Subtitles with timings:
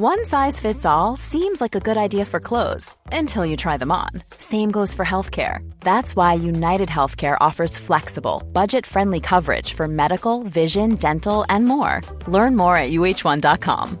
[0.00, 3.90] One size fits all seems like a good idea for clothes until you try them
[3.90, 4.10] on.
[4.38, 5.58] Same goes for healthcare.
[5.80, 12.00] That's why United Healthcare offers flexible, budget friendly coverage for medical, vision, dental, and more.
[12.28, 13.98] Learn more at uh1.com.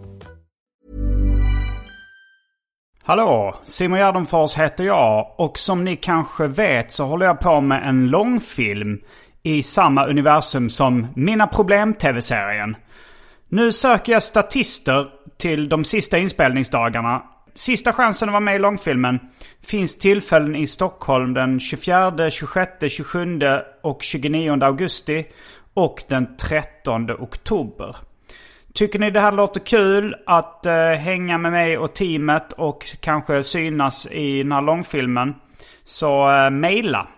[3.02, 3.54] Hallå!
[3.64, 8.10] Simon Gärdenfors heter jag och som ni kanske vet så håller jag på med en
[8.10, 9.00] långfilm
[9.42, 12.76] i samma universum som Mina Problem-tv-serien.
[13.50, 17.22] Nu söker jag statister till de sista inspelningsdagarna.
[17.54, 19.18] Sista chansen att vara med i långfilmen
[19.62, 23.40] finns tillfällen i Stockholm den 24, 26, 27
[23.82, 25.26] och 29 augusti
[25.74, 27.96] och den 13 oktober.
[28.74, 33.42] Tycker ni det här låter kul att eh, hänga med mig och teamet och kanske
[33.42, 35.34] synas i den här långfilmen
[35.84, 37.08] så eh, mejla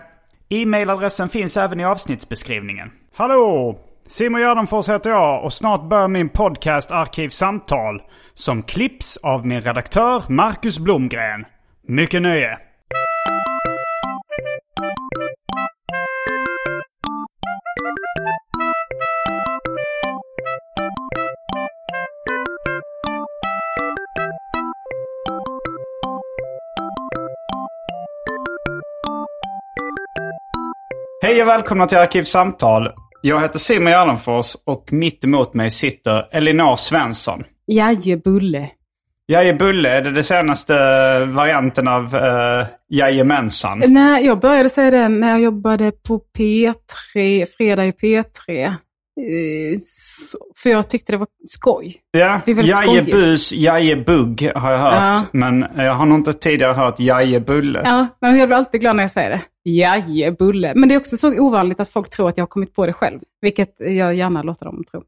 [0.49, 2.91] E-mailadressen finns även i avsnittsbeskrivningen.
[3.15, 3.79] Hallå!
[4.07, 8.03] Simon Gärdenfors heter jag och snart börjar min podcast Arkivsamtal.
[8.35, 11.45] Som klipps av min redaktör Marcus Blomgren.
[11.87, 12.59] Mycket nöje!
[31.31, 32.89] Hej och välkomna till Arkivsamtal.
[33.23, 37.45] Jag heter Simon Gärdenfors och mitt emot mig sitter Elinor Svensson.
[37.67, 38.71] Jajebulle.
[39.27, 40.75] Jajebulle, är det den senaste
[41.25, 43.83] varianten av uh, Jajamensan?
[43.87, 48.67] Nej, jag började säga det när jag jobbade på P3, Fredag i P3.
[48.67, 48.75] Eh,
[50.63, 51.95] För jag tyckte det var skoj.
[52.11, 54.95] Ja, Jajebus, Jajebugg har jag hört.
[54.95, 55.23] Ja.
[55.33, 57.81] Men jag har nog inte tidigare hört Jajebulle.
[57.85, 59.41] Ja, men jag blir alltid glad när jag säger det.
[59.65, 60.73] Jajebulle.
[60.75, 62.93] Men det är också så ovanligt att folk tror att jag har kommit på det
[62.93, 63.21] själv.
[63.41, 65.03] Vilket jag gärna låter dem tro.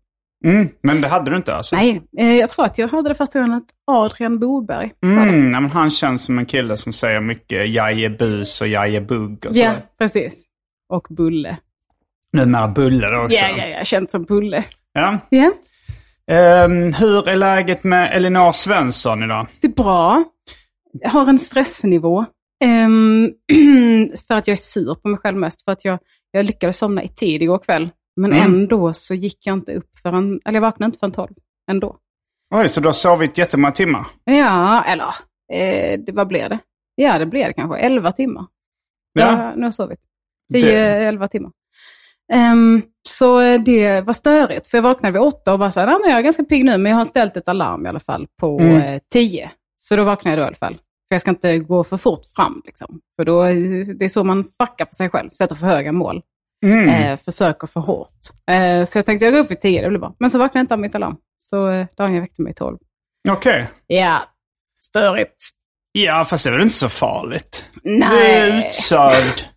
[0.45, 1.77] Mm, men det hade du inte alltså?
[1.77, 5.15] Nej, eh, jag tror att jag hörde det första gången att Adrian Boberg sa det.
[5.29, 9.71] Mm, nej, han känns som en kille som säger mycket jajebus och jajebugg och Ja,
[9.71, 9.83] sådär.
[9.99, 10.47] precis.
[10.89, 11.57] Och Bulle.
[12.33, 13.37] Numera Bulle då också.
[13.37, 14.65] Ja, ja, ja, känt som Bulle.
[14.93, 15.19] Ja.
[15.29, 15.53] Ja,
[16.27, 19.47] Ehm, hur är läget med Elinor Svensson idag?
[19.61, 20.25] det är bra.
[20.93, 22.25] Jag har en stressnivå.
[22.63, 23.31] Ehm,
[24.29, 25.65] för att jag är sur på mig själv mest.
[25.65, 25.99] För att jag,
[26.31, 27.91] jag lyckades somna i tid igår kväll.
[28.17, 28.45] Men Mm.
[28.55, 31.35] ändå så gick jag inte upp förrän, eller jag vaknade inte förrän tolv.
[31.71, 31.97] Ändå.
[32.55, 34.07] Oj, så du har sovit jättemånga timmar?
[34.25, 35.15] Ja, eller
[35.53, 36.59] eh, det, vad blev det?
[36.95, 37.79] Ja, det blev det kanske.
[37.79, 38.47] Elva timmar.
[39.13, 39.27] Ja.
[39.27, 39.99] Jag har nog sovit.
[40.53, 41.51] Det- 10-11 timmar.
[42.33, 45.97] Ehm, så det var störigt, för jag vaknade vid åtta och bara så här, "Nej,
[46.01, 48.27] men jag är ganska pigg nu, men jag har ställt ett alarm i alla fall
[48.41, 48.77] på Mm.
[48.83, 49.51] eh, tio.
[49.77, 50.79] Så då vaknade jag då i alla fall.
[51.13, 53.01] För jag ska inte gå för fort fram, liksom.
[53.17, 56.23] För då, eh, det är så man fuckar på sig själv, sätter för höga mål.
[56.65, 56.89] Mm.
[56.89, 58.09] Eh, försöker för hårt.
[58.51, 60.15] Eh, så jag tänkte jag går upp vid tio, det blir bra.
[60.19, 61.17] Men så vaknade jag inte av mitt alarm.
[61.39, 62.79] Så eh, Daniel väckte mig i tolv.
[63.31, 63.69] Okej.
[63.87, 64.23] Ja,
[64.85, 65.37] störigt.
[65.93, 67.67] Ja, fast det är väl inte så farligt?
[67.83, 68.09] Nej.
[68.11, 69.49] Du är utsövd.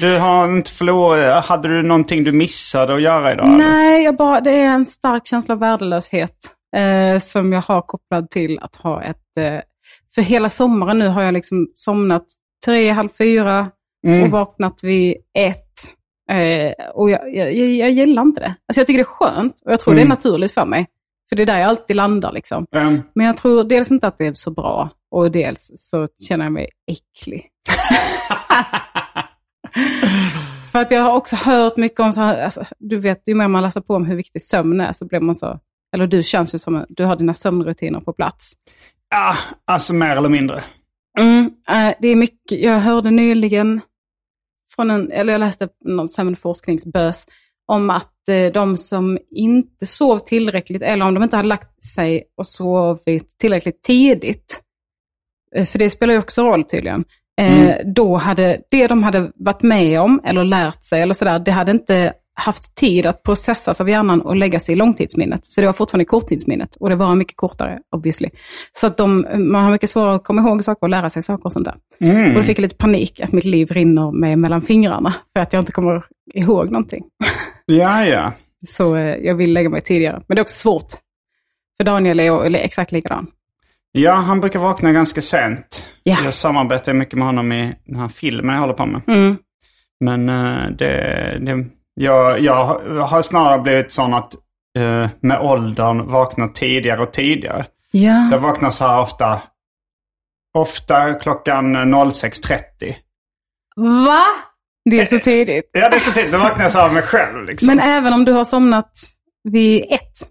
[0.00, 1.44] Du har inte förlorat...
[1.44, 3.48] Hade du någonting du missade att göra idag?
[3.48, 6.36] Nej, jag bara, det är en stark känsla av värdelöshet
[6.76, 9.16] eh, som jag har kopplad till att ha ett...
[10.14, 12.24] För hela sommaren nu har jag liksom somnat
[12.66, 13.70] tre, halv fyra
[14.06, 14.22] Mm.
[14.22, 15.66] och vaknat vid ett.
[16.30, 18.46] Eh, och jag, jag, jag, gillar inte det.
[18.68, 20.08] Alltså jag tycker det är skönt och jag tror det är Mm.
[20.08, 20.86] naturligt för mig.
[21.28, 22.66] För det är där jag alltid landar liksom.
[22.76, 26.44] Ehm, Men jag tror dels inte att det är så bra och dels så känner
[26.44, 27.46] jag mig äcklig.
[30.72, 33.48] För att jag har också hört mycket om så här, alltså, du vet, ju mer
[33.48, 35.58] man läser på om hur viktig sömn är så blir man så,
[35.94, 38.52] eller du känns ju som att du har dina sömnrutiner på plats.
[39.10, 40.62] Ja, alltså mer eller mindre.
[41.18, 43.80] Mm, eh, det är mycket, jag hörde nyligen
[44.74, 47.26] från en, eller jag läste någon sömnforskningsbös
[47.66, 52.24] om att eh, de som inte sov tillräckligt, eller om de inte hade lagt sig
[52.36, 54.60] och sovit tillräckligt tidigt,
[55.56, 57.04] eh, för det spelar ju också roll tydligen,
[57.40, 61.50] eh, då hade det de hade varit med om eller lärt sig eller sådär, det
[61.50, 65.46] hade inte haft tid att processas av hjärnan och läggas i långtidsminnet.
[65.46, 66.76] Så det var fortfarande korttidsminnet.
[66.76, 68.28] Och det var mycket kortare, obviously.
[68.72, 71.46] Så att de, man har mycket svårare att komma ihåg saker och lära sig saker
[71.46, 71.74] och sånt där.
[72.28, 75.14] Och då fick jag lite panik att mitt liv rinner mig mellan fingrarna.
[75.32, 76.04] För att jag inte kommer
[76.34, 77.04] ihåg någonting.
[77.66, 78.32] Ja, ja.
[78.66, 80.22] Så eh, jag vill lägga mig tidigare.
[80.28, 80.88] Men det är också svårt.
[81.76, 83.26] För Daniel är exakt likadan.
[83.92, 85.86] Ja, han brukar vakna ganska sent.
[86.02, 86.16] Ja.
[86.24, 89.02] Jag samarbetar mycket med honom i den här filmen jag håller på med.
[89.06, 89.36] Mm.
[90.00, 91.66] Men eh, det, det,
[92.00, 92.64] jag, jag
[93.06, 94.34] har snarare blivit sån att
[94.78, 97.66] eh, med åldern vaknar tidigare och tidigare.
[97.90, 98.24] Ja.
[98.24, 99.42] Så jag vaknar så här ofta,
[100.58, 102.94] ofta klockan 06.30.
[104.06, 104.24] Va?
[104.90, 105.70] Det är så tidigt.
[105.72, 106.32] Ja, det är så tidigt.
[106.32, 107.66] Då vaknar jag så här av mig själv liksom.
[107.66, 108.90] Men även om du har somnat
[109.44, 110.28] vid ett?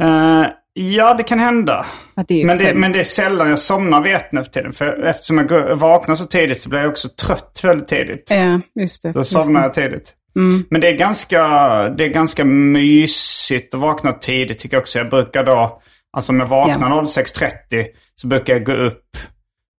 [0.00, 1.86] Eh, ja, det kan hända.
[2.28, 4.72] Det Men det, men det är sällan jag somnar vid ett nu för tiden.
[4.72, 8.30] För eftersom jag vaknar så tidigt så blir jag också trött väldigt tidigt.
[8.30, 9.12] Ja, just det.
[9.12, 9.66] Då just somnar det.
[9.66, 10.14] jag tidigt.
[10.70, 11.38] Men det är, ganska,
[11.88, 14.98] det är ganska mysigt att vakna tidigt tycker jag också.
[14.98, 15.80] Jag brukar då,
[16.16, 19.04] alltså om jag vaknar 06.30 så brukar jag gå upp,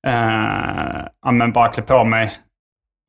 [0.07, 2.31] eh, men bara klä på mig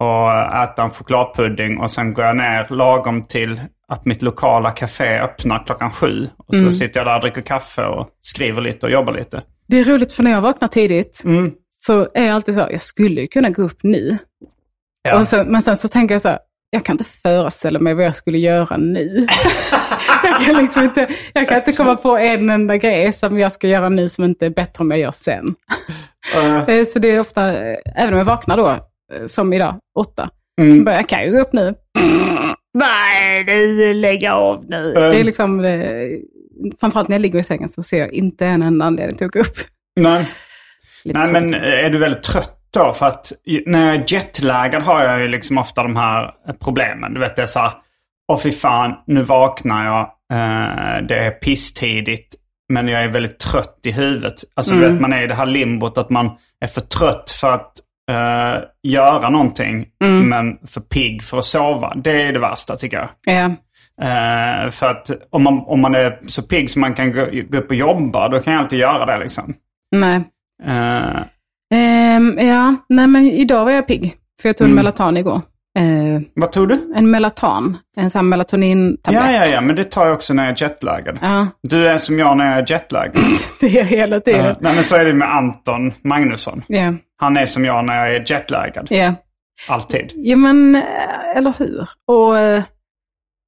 [0.05, 0.32] och
[0.62, 5.67] äta en chokladpudding och sen går jag ner lagom till att mitt lokala café öppnar
[5.67, 6.29] klockan sju.
[6.37, 9.43] Och så sitter jag där och dricker kaffe och skriver lite och jobbar lite.
[9.69, 11.52] Det är roligt för när jag vaknar tidigt Mm.
[11.70, 14.19] så är jag alltid så, jag skulle ju kunna gå upp nu.
[15.08, 15.25] Ja.
[15.25, 16.38] Sen, men sen så tänker jag så här,
[16.75, 19.26] jag kan inte föreställa mig vad jag skulle göra nu.
[20.23, 23.69] jag, kan liksom inte, jag kan inte komma på en enda grej som jag ska
[23.69, 25.55] göra nu som inte är bättre om jag gör sen.
[26.69, 30.29] Eh, Så det är ofta, eh, även om jag vaknar då, eh, som idag, åtta,
[30.61, 30.87] Mm.
[30.87, 31.75] jag kan ju gå upp nu.
[32.79, 34.93] Nej, lägg av nu.
[34.94, 35.65] Det är liksom,
[36.81, 39.32] framförallt när jag ligger i sängen så ser jag inte en enda anledning till att
[39.32, 39.56] gå upp.
[40.00, 40.29] nej.
[41.05, 42.93] Lite Nej, men är du väldigt trött då?
[42.93, 43.32] För att
[43.67, 46.35] när jag är jetlaggad har jag ju liksom ofta de här
[46.65, 47.15] problemen.
[47.15, 47.73] Du vet, det är så här,
[48.32, 50.00] åh fy fan, nu vaknar jag.
[50.32, 52.35] Eh, det är pisstidigt.
[52.69, 54.35] Men jag är väldigt trött i huvudet.
[54.55, 56.31] Alltså du vet, man är i det här limbot att man
[56.61, 57.73] är för trött för att
[58.11, 59.87] eh, göra någonting.
[60.29, 61.93] Men för pigg för att sova.
[61.97, 63.09] Det är det värsta tycker jag.
[63.27, 63.44] Ja.
[64.00, 67.59] Eh, för att om man, om man är så pigg så man kan gå, gå
[67.59, 69.55] upp och jobba, då kan jag alltid göra det liksom.
[69.97, 70.25] Nej.
[70.65, 71.20] Eh,
[71.75, 74.15] Ehm, ja, nej men idag var jag pigg.
[74.43, 74.73] För jag tog Mm.
[74.79, 75.41] en melatan igår.
[75.79, 76.93] Eh, vad tog du?
[76.97, 79.23] en melatan, en sån här melatonintablett.
[79.25, 81.19] Ja, ja, ja, men det tar jag också när jag är jetlaggad.
[81.23, 83.23] Ja, Du är som jag när jag är jetlaggad.
[83.61, 84.47] det är jag hela tiden.
[84.47, 86.62] Eh, Nej, men så är det med Anton Magnusson.
[86.67, 88.87] Ja, Han är som jag när jag är jetlaggad.
[88.91, 89.15] ja.
[89.69, 90.12] Alltid.
[90.15, 90.82] Ja, men eh,
[91.37, 91.88] eller hur?
[92.09, 92.62] Och eh,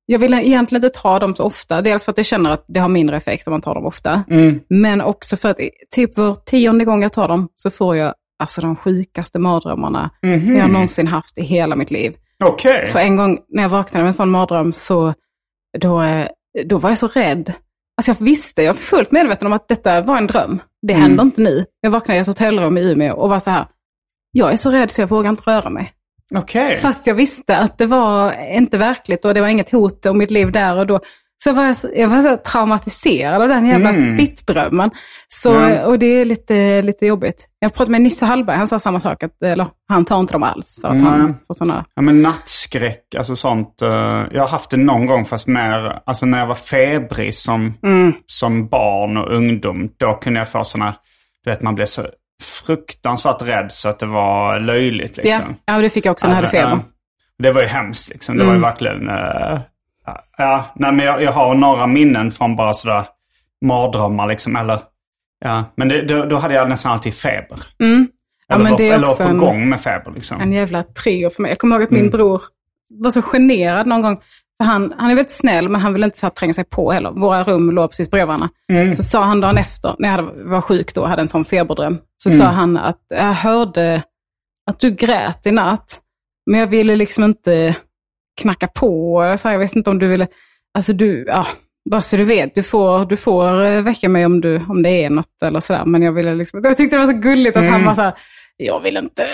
[0.07, 1.83] jag vill egentligen inte ta dem så ofta.
[1.83, 4.23] Dels för att jag känner att det har mindre effekt om man tar dem ofta.
[4.31, 4.61] Mm.
[4.69, 5.61] Men också för att
[5.95, 10.57] typ var tionde gång jag tar dem så får jag alltså de sjukaste mardrömmarna Mhm.
[10.57, 12.15] jag någonsin haft i hela mitt liv.
[12.45, 12.87] Okej.
[12.89, 15.15] Så en gång när jag vaknade med en sån mardröm så
[15.79, 16.29] då, eh,
[16.65, 17.53] då var jag så rädd.
[17.99, 20.59] Alltså jag visste, jag var fullt medveten om att detta var en dröm.
[20.87, 21.03] Det Mm.
[21.03, 21.65] händer inte nu.
[21.81, 23.67] Jag vaknade i ett hotellrum i Umeå och var så här,
[24.33, 25.93] jag är så rädd så jag vågar inte röra mig.
[26.35, 26.77] Okej.
[26.77, 30.31] Fast jag visste att det var inte verkligt och det var inget hot om mitt
[30.31, 31.01] liv där och då.
[31.45, 34.19] Så var jag, jag var så traumatiserad av den jävla Mm.
[34.19, 34.91] fittdrömmen.
[35.29, 35.87] Så, Ja.
[35.87, 37.47] Och det är lite, lite jobbigt.
[37.59, 39.23] Jag pratade med Nisse Hallberg, han sa samma sak.
[39.23, 41.05] Att, eller, han tar inte dem alls för att Nej.
[41.05, 41.85] han får sådana...
[41.95, 43.83] Ja, men nattskräck, alltså sånt.
[43.83, 43.89] eh,
[44.33, 48.13] jag har haft det någon gång fast mer, alltså när jag var febrig som, Mm.
[48.27, 49.89] som barn och ungdom.
[49.97, 50.95] Då kunde jag få sådana,
[51.45, 52.03] du vet man blev så
[52.43, 55.57] fruktansvärt rädd så att det var löjligt Ja, liksom.
[55.65, 56.71] ja, det fick jag också när jag hade feber.
[56.71, 56.81] Ja,
[57.39, 58.37] Det var ju hemskt liksom.
[58.37, 58.71] Det var ju Mm.
[58.71, 59.09] verkligen...
[59.09, 59.61] eh,
[60.39, 63.05] ja, nej men jag, jag har några minnen från bara sådär
[63.65, 64.57] mardrömmar liksom.
[64.57, 64.79] Eller,
[65.45, 67.59] ja, men det, då, då hade jag nästan alltid feber.
[67.81, 68.09] Mm.
[68.49, 70.41] Ja, Eller, men var, det är eller också var på gång med feber liksom.
[70.41, 71.51] En jävla trigger för mig.
[71.51, 72.03] Jag kommer ihåg att Mm.
[72.03, 72.43] min bror
[72.89, 74.21] var så generad någon gång.
[74.63, 76.93] För han, han är väldigt snäll, men han vill inte så här, tränga sig på
[76.93, 77.11] heller.
[77.11, 78.49] Våra rum låg precis bredvid varandra.
[78.73, 78.95] Mm.
[78.95, 81.45] Så sa han dagen efter, när jag hade, var sjuk då och hade en sån
[81.45, 81.99] feberdröm.
[82.17, 82.39] Så Mm.
[82.39, 84.03] sa han att jag hörde
[84.71, 86.01] att du grät i natt.
[86.51, 87.75] Men jag ville liksom inte
[88.41, 89.23] knacka på.
[89.25, 90.27] Jag, sa, jag visste inte om du ville...
[90.75, 91.47] Alltså du, ja,
[91.91, 95.05] bara så du vet, du får, du får eh, väcka mig om, du, om det
[95.05, 95.85] är något eller sådär.
[95.85, 97.87] Men jag ville liksom, jag tyckte det var så gulligt att han Mm.
[97.87, 98.15] var så här,
[98.57, 99.27] jag vill inte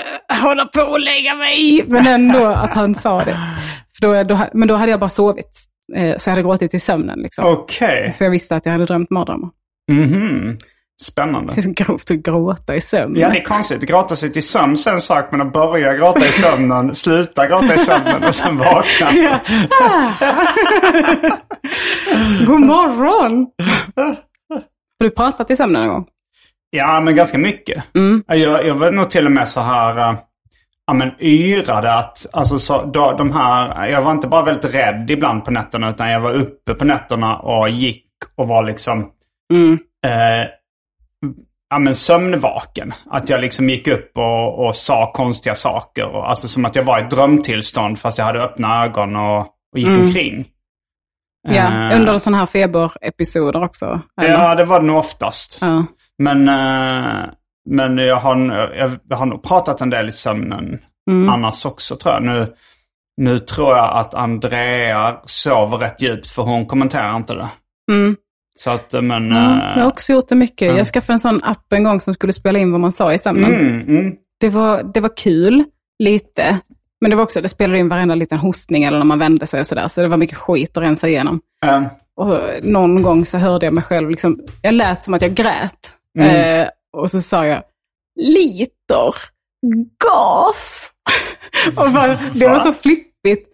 [0.42, 1.84] hålla på och lägga mig.
[1.88, 3.38] Men ändå att han sa det.
[3.94, 5.64] För då, då, men då hade jag bara sovit.
[5.96, 7.46] Eh, så jag hade gråtit i sömnen liksom.
[7.46, 8.14] Okej.
[8.18, 9.50] För jag visste att jag hade drömt mardrömmar.
[9.90, 10.58] Mhm.
[11.02, 11.52] Spännande.
[11.52, 13.20] Det är så grovt att gråta i sömnen.
[13.22, 13.80] Ja, det är konstigt.
[13.82, 17.78] Gråta sig till sömns en sak, men att börja gråta i sömnen, sluta gråta i
[17.78, 19.12] sömnen och sen vakna.
[19.12, 19.40] Ja.
[22.46, 23.46] God morgon!
[24.98, 26.06] Har du pratat i sömnen någon gång?
[26.76, 27.84] Ja, men ganska mycket.
[27.94, 28.22] Mm.
[28.26, 29.98] Jag, jag var nog till och med så här...
[30.10, 30.18] eh,
[30.86, 35.10] ja, men yrade att, alltså så, då, de här, jag var inte bara väldigt rädd
[35.10, 38.04] ibland på nätterna utan jag var uppe på nätterna och gick
[38.36, 39.10] och var liksom
[39.52, 39.78] Mm.
[40.06, 40.48] eh,
[41.70, 42.94] ja, men sömnvaken.
[43.10, 46.06] Att jag liksom gick upp och, och sa konstiga saker.
[46.06, 49.38] Och, alltså som att jag var i ett drömtillstånd fast jag hade öppna ögon och,
[49.72, 50.48] och gick omkring.
[51.48, 54.00] Ja, Eh, under sådana här feberepisoder också.
[54.20, 54.30] eller?
[54.34, 55.58] Ja, det var det nog oftast.
[55.60, 55.84] Ja.
[56.18, 57.24] Men, eh,
[57.70, 58.36] men jag, har,
[59.08, 60.78] jag, har nog pratat en del i sömnen
[61.10, 61.28] Mm.
[61.28, 62.22] annars också tror jag.
[62.24, 62.52] Nu,
[63.16, 67.48] nu tror jag att Andrea sover rätt djupt för hon kommenterar inte det.
[67.92, 68.16] Mm.
[68.58, 69.32] Så att, eh, men...
[69.32, 69.38] Eh,
[69.76, 70.68] jag har också gjort det mycket.
[70.68, 70.76] ja.
[70.76, 73.18] Jag skaffade en sån app en gång som skulle spela in vad man sa i
[73.18, 73.54] sömnen.
[73.54, 75.64] mm, mm, Det, var, det var kul,
[75.98, 76.58] lite.
[77.00, 79.60] Men det var också, det spelade in varenda liten hostning eller när man vände sig
[79.60, 79.88] och sådär.
[79.88, 81.40] Så det var mycket skit att rensa igenom.
[82.16, 85.94] Och någon gång så hörde jag mig själv, liksom, jag lät som att jag grät.
[86.18, 86.60] Mm.
[86.62, 87.62] Eh, och så sa jag,
[88.20, 89.14] liter
[90.04, 90.90] gas.
[91.76, 93.48] och bara, det var så flippigt.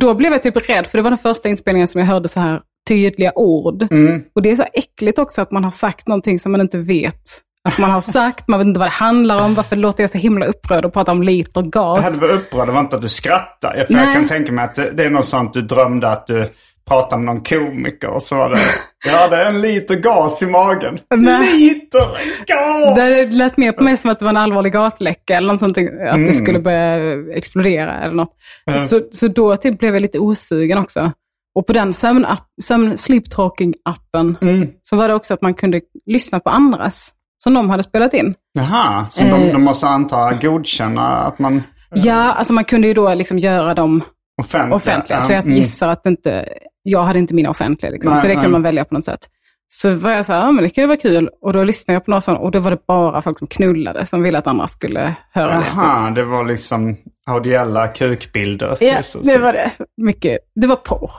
[0.00, 2.40] Då blev jag typ rädd, för det var den första inspelningen som jag hörde så
[2.40, 3.82] här tydliga ord.
[3.90, 4.24] mm.
[4.34, 7.22] Och det är så äckligt också att man har sagt någonting som man inte vet
[7.68, 8.48] att man har sagt.
[8.48, 9.54] Man vet inte vad det handlar om.
[9.54, 12.04] Varför låter jag så himla upprörd och prata om liter Jag gas?
[12.04, 13.84] hade varit upprörd, det var inte att du skrattade.
[13.86, 16.52] För jag kan tänka mig att det, det är något sånt du drömde att du
[16.88, 18.58] pratade med någon komiker och så var det,
[19.06, 20.98] jag hade en liter gas i magen.
[21.16, 21.58] Nej.
[21.58, 22.06] Liter
[22.46, 22.96] gas!
[22.96, 25.78] Det lät mer på mig som att det var en allvarlig gatläcka eller något sånt.
[25.78, 26.26] Att Mm.
[26.26, 28.32] det skulle börja explodera eller något.
[28.64, 28.86] Ja.
[28.86, 31.12] Så, så då typ blev jag lite osugen också.
[31.54, 34.68] Och på den sömnapp, sömn, sleep talking-appen Mm.
[34.82, 37.10] så var det också att man kunde lyssna på andras
[37.44, 38.34] som de hade spelat in.
[38.52, 39.52] Jaha, så de, Eh.
[39.52, 41.62] de måste anta godkänna att man
[41.94, 44.02] Ja, alltså man kunde ju då liksom göra dem
[44.42, 44.74] offentliga.
[44.76, 45.20] offentliga.
[45.20, 45.56] Så jag mm.
[45.56, 46.48] gissar att inte,
[46.86, 48.12] jag hade inte mina offentliga liksom.
[48.12, 48.42] Nej, så det nej.
[48.42, 49.20] kan man välja på något sätt.
[49.68, 51.30] Så var jag så här, ja men det kan ju vara kul.
[51.40, 54.06] Och då lyssnade jag på något sånt och då var det bara folk som knullade
[54.06, 55.64] som ville att andra skulle höra det.
[55.64, 55.72] typ.
[55.76, 58.76] Jaha, det var liksom audiella kukbilder.
[58.80, 59.70] Ja, Just det var det.
[60.02, 60.38] Mycket.
[60.60, 61.10] Det var porr.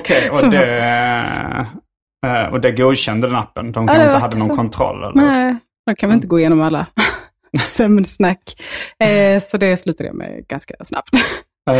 [0.00, 1.66] Okej, och, Så- det,
[2.26, 3.72] eh, och det godkände den appen?
[3.72, 4.54] De Ja, kanske det inte hade någon så.
[4.56, 4.96] kontroll?
[5.04, 5.14] Eller?
[5.14, 6.86] Nej, då kan vi inte gå igenom alla
[7.70, 8.42] sömnsnack.
[9.04, 11.08] Eh, så det slutade jag med ganska snabbt.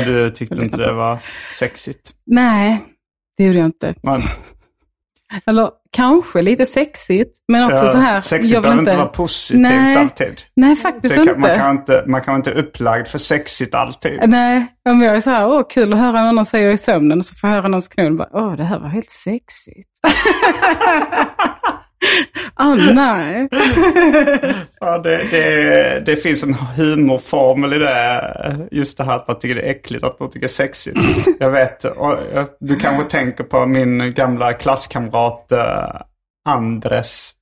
[0.04, 1.18] Du tyckte inte det var
[1.52, 2.10] sexigt?
[2.26, 2.80] Nej,
[3.40, 3.94] det gjorde jag inte.
[4.02, 4.22] Men,
[5.46, 8.20] Eller kanske lite sexigt, men också ja, så här.
[8.20, 9.96] Sexigt jag behöver inte vara positivt Nej.
[9.96, 10.42] alltid.
[10.56, 11.40] Nej, faktiskt kan, inte.
[11.40, 12.04] man, kan inte.
[12.06, 14.20] man kan inte upplagd för sexigt alltid.
[14.26, 17.24] Nej, om jag är så här, åh kul att höra någon säger i sömnen och
[17.24, 18.16] så får jag höra någons knull.
[18.16, 19.90] Bara, åh, det här var helt sexigt.
[22.54, 23.48] Ah, nej.
[24.80, 28.68] Ja, det, det, det finns en humorformel i det.
[28.70, 30.98] Just det här att man tycker det är äckligt, att man tycker det är sexigt.
[31.40, 32.18] Jag vet, jag-
[32.60, 36.00] du kanske tänker på min gamla klasskamrat eh,
[36.48, 37.32] Andres.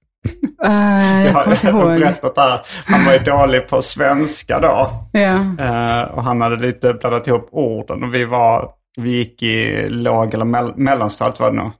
[0.64, 1.82] Uh, jag har kommer inte ihåg.
[2.00, 2.60] berättat det här.
[2.86, 4.90] Han var ju dålig på svenska då.
[5.12, 5.34] Ja.
[5.60, 8.02] Eh, och han hade lite blandat ihop orden.
[8.04, 8.68] Och vi, var,
[9.00, 11.70] vi gick i låg eller mell, mellanstadiet var det nog.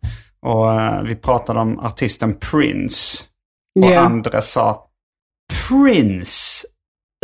[0.47, 3.25] Och eh, vi pratade om artisten Prince.
[3.81, 4.01] Och Ja.
[4.01, 4.85] Andres sa
[5.69, 6.67] Prince,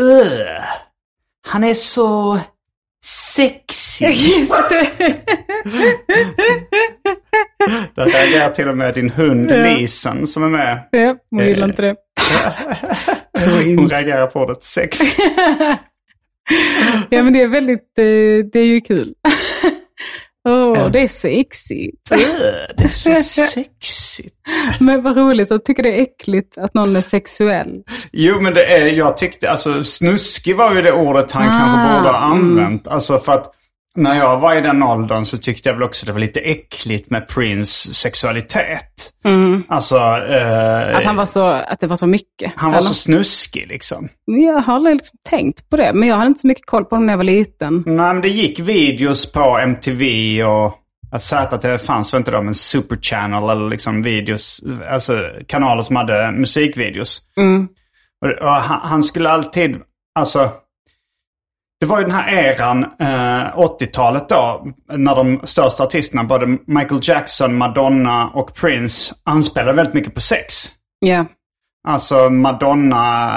[0.02, 0.62] öh,
[1.46, 2.40] han är så
[3.04, 4.06] sexig.
[4.08, 4.90] Just det.
[7.94, 9.56] Där reagerar till och med din hund Ja.
[9.56, 10.88] Lisen som är med.
[10.90, 11.96] ja, hon gillar inte det.
[13.76, 14.98] Hon reagerar på ordet sex.
[17.10, 18.04] ja, men det är väldigt, eh,
[18.52, 19.14] det är ju kul.
[20.76, 22.12] Åh, det är sexigt.
[22.12, 22.18] Öh,
[22.76, 24.34] det är så sexigt.
[24.80, 27.82] Men vad roligt, jag tycker det är äckligt att någon är sexuell.
[28.12, 31.96] Jo, men det är, jag tyckte, alltså snuskig var ju det ordet han Ah, kanske
[31.96, 32.38] borde ha mm.
[32.38, 32.88] använt.
[32.88, 33.54] Alltså för att
[33.96, 37.10] när jag var i den åldern så tyckte jag väl också det var lite äckligt
[37.10, 39.12] med Prince sexualitet.
[39.68, 40.96] Alltså, eh, Mm.
[40.96, 42.52] Att, han var så, att det var så mycket.
[42.56, 42.88] han var eller?
[42.88, 44.08] så snuskig liksom.
[44.24, 46.94] Jag har aldrig liksom tänkt på det, men jag hade inte så mycket koll på
[46.94, 47.82] honom när jag var liten.
[47.86, 50.74] Nej, men det gick videos på MTV och
[51.12, 55.96] att ZTV fanns väl inte då, men Super Channel eller liksom videos, alltså kanaler som
[55.96, 57.20] hade musikvideos.
[58.24, 59.76] Och, och han, han skulle alltid,
[60.14, 60.50] alltså,
[61.80, 67.00] det var ju den här eran, eh, 80-talet då, när de största artisterna, både Michael
[67.02, 70.54] Jackson, Madonna och Prince, anspelade väldigt mycket på sex.
[71.06, 71.24] Ja.
[71.88, 73.30] Alltså Madonna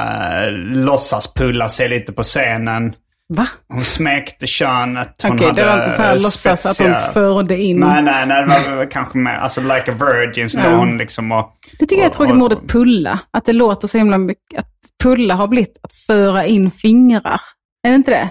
[0.46, 2.94] eh, låtsas pulla sig lite på scenen.
[3.34, 3.48] Va?
[3.70, 5.22] Hon smekte könet.
[5.24, 7.80] Hon Okej, det var inte så här låtsas att spetsiga- förde in.
[7.80, 8.46] Nej, nej, nej.
[8.70, 10.76] Det var kanske mer, alltså like a virgin så Ja.
[10.76, 11.52] hon liksom och...
[11.80, 13.20] Det tycker jag är och- tråkigt och- med ordet pulla.
[13.32, 14.60] Att det låter så himla mycket.
[14.60, 14.72] Att
[15.04, 17.40] pulla har blivit att föra in fingrar.
[17.88, 18.30] Är det inte det?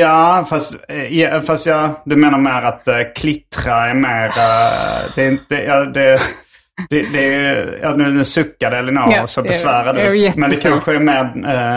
[0.00, 4.26] Ja, fast, eh, ja, fast jag, du menar mer att uh, klittra är mer...
[4.26, 5.54] eh, det är inte...
[5.54, 6.18] Ja, det,
[6.90, 10.12] Det, det är, ja, nu, nu suckade Elinor Ja, så det är- besvärad det är
[10.12, 10.36] ut.
[10.36, 11.24] Men det kanske är mer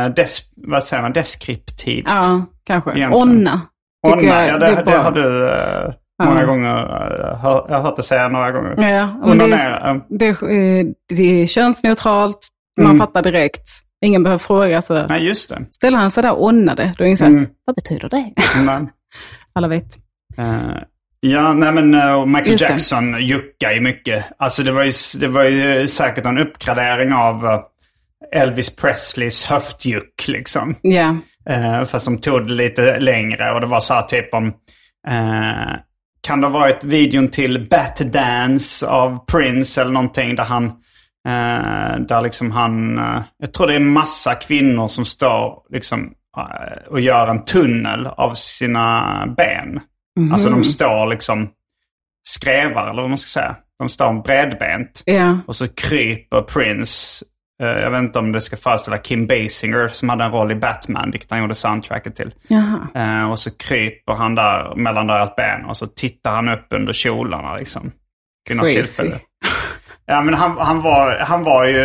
[0.05, 2.05] eh, des, vad säger man, deskriptivt.
[2.09, 2.91] Ja, kanske.
[2.91, 3.29] Egentligen.
[3.29, 3.61] Onna.
[4.07, 7.95] Onna, ja, det det, det, har du eh, många gånger eh, hör, jag har hört
[7.95, 8.89] dig säga några gånger.
[8.91, 10.05] Ja, men det, Onanera, är, ja.
[10.09, 12.47] det, är, det är könsneutralt.
[12.79, 12.99] Man Mm.
[12.99, 13.69] fattar direkt.
[14.05, 14.81] Ingen behöver fråga.
[14.81, 15.05] Så.
[15.05, 15.65] Nej, just det.
[15.71, 17.47] Ställer han sig där och onnade, då är det så här, Mm.
[17.65, 18.31] vad betyder det?
[18.65, 18.89] Men,
[19.53, 19.97] Alla vet.
[20.37, 20.77] eh,
[21.19, 22.71] ja, nej men eh, Michael Just det.
[22.71, 24.25] Jackson juckar ju mycket.
[24.37, 27.59] Alltså det var ju, det var ju säkert en uppgradering av eh,
[28.41, 30.75] Elvis Presleys höftjuck liksom.
[30.81, 31.15] Ja,
[31.49, 34.47] Eh, fast de tog det lite längre och det var så här typ om...
[35.07, 35.75] Eh,
[36.27, 40.71] kan det ha varit videon till Bat Dance av Prince eller någonting där han...
[41.25, 42.97] Eh, där liksom han...
[42.97, 48.07] Eh, jag tror det är massa kvinnor som står liksom eh, och gör en tunnel
[48.07, 49.79] av sina ben.
[50.31, 51.49] Alltså de står liksom
[52.27, 53.55] skrävar eller vad man ska säga.
[53.79, 55.03] De står bredbent.
[55.05, 57.25] ja, Och så kryper Prince.
[57.57, 61.11] jag vet inte om det ska föreställa Kim Basinger som hade en roll i Batman,
[61.11, 62.33] vilket han gjorde soundtracket till.
[62.47, 63.27] jaha.
[63.27, 67.55] Och så kryper han där mellan deras ben och så tittar han upp under kjolarna
[67.55, 67.91] liksom.
[68.49, 68.81] Vid något Crazy.
[68.81, 69.19] tillfälle.
[70.07, 71.77] Ja men han, han, var, han, var ju,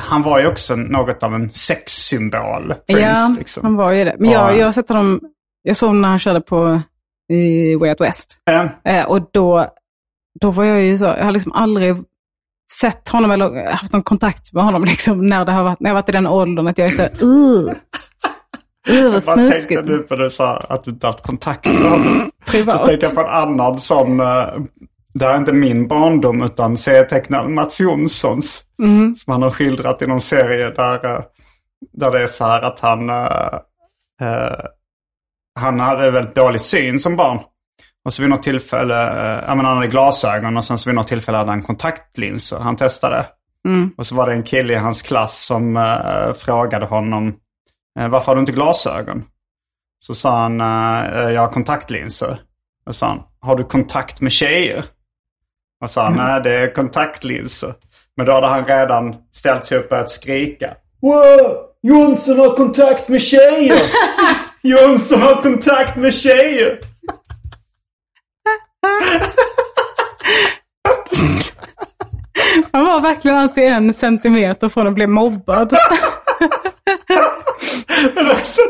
[0.00, 2.74] han var ju också något av en sexsymbol.
[2.86, 3.62] Ja, liksom.
[3.62, 4.16] Han var ju det.
[4.18, 5.20] Men Och- jag, jag har sett honom,
[5.62, 6.80] jag såg honom när han körde på
[7.32, 8.40] i Way Out West.
[8.84, 9.66] Eh, och då,
[10.40, 11.96] då var jag ju så, jag har liksom aldrig
[12.80, 15.94] sett honom eller haft någon kontakt med honom liksom, när, det har varit, när jag
[15.94, 17.74] varit i den åldern att jag är så, uh, uh
[18.88, 19.68] vad jag snuskigt.
[19.68, 22.30] tänkte nu på det så här, att du inte haft kontakt med honom.
[22.46, 22.84] Så Privat.
[22.84, 24.46] tänkte jag på en annan sån, eh,
[25.18, 28.62] det här är inte min barndom utan serietecknaren Mats Jonssons.
[28.82, 29.14] Mm.
[29.14, 31.22] Som han har skildrat i någon serie där, eh,
[31.92, 33.58] där det är så här att han, eh,
[34.22, 34.64] eh,
[35.60, 37.38] han hade väldigt dålig syn som barn.
[38.04, 40.94] Och så vid något tillfälle, eh, ja men han hade glasögon och sen så vid
[40.94, 42.58] något tillfälle hade han kontaktlinser.
[42.58, 43.26] Han testade.
[43.68, 43.90] Mm.
[43.96, 47.34] Och så var det en kille i hans klass som eh, frågade honom
[48.10, 49.24] varför har du inte glasögon?
[49.98, 50.58] Så sa han,
[51.32, 52.40] jag har kontaktlinser.
[52.86, 54.84] Och sa han, har du kontakt med tjejer?
[55.86, 57.74] Och sa han, nej det är kontaktlinser.
[58.16, 60.74] Men då hade han redan ställt sig upp och börjat skrika.
[61.02, 61.56] Wow!
[61.82, 63.78] Jonsson har kontakt med tjejer!
[64.62, 66.78] Jonsson har kontakt med tjejer!
[72.72, 75.72] Han var verkligen alltid en centimeter från att bli mobbad.
[78.14, 78.60] Men också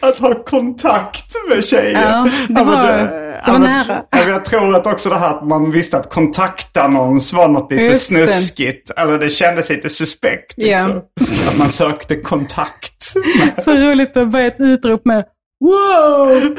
[0.00, 2.02] att ha kontakt med tjejer.
[2.02, 4.02] Ja, det var- det var nära.
[4.10, 8.06] Jag tror att också det här att man visste att kontaktannons var något lite Just
[8.06, 8.90] snuskigt.
[8.96, 10.54] Eller det kändes lite suspekt.
[10.56, 11.02] Liksom.
[11.48, 13.02] Att man sökte kontakt.
[13.64, 15.24] Så roligt att börja ett utrop med
[15.60, 16.56] wow!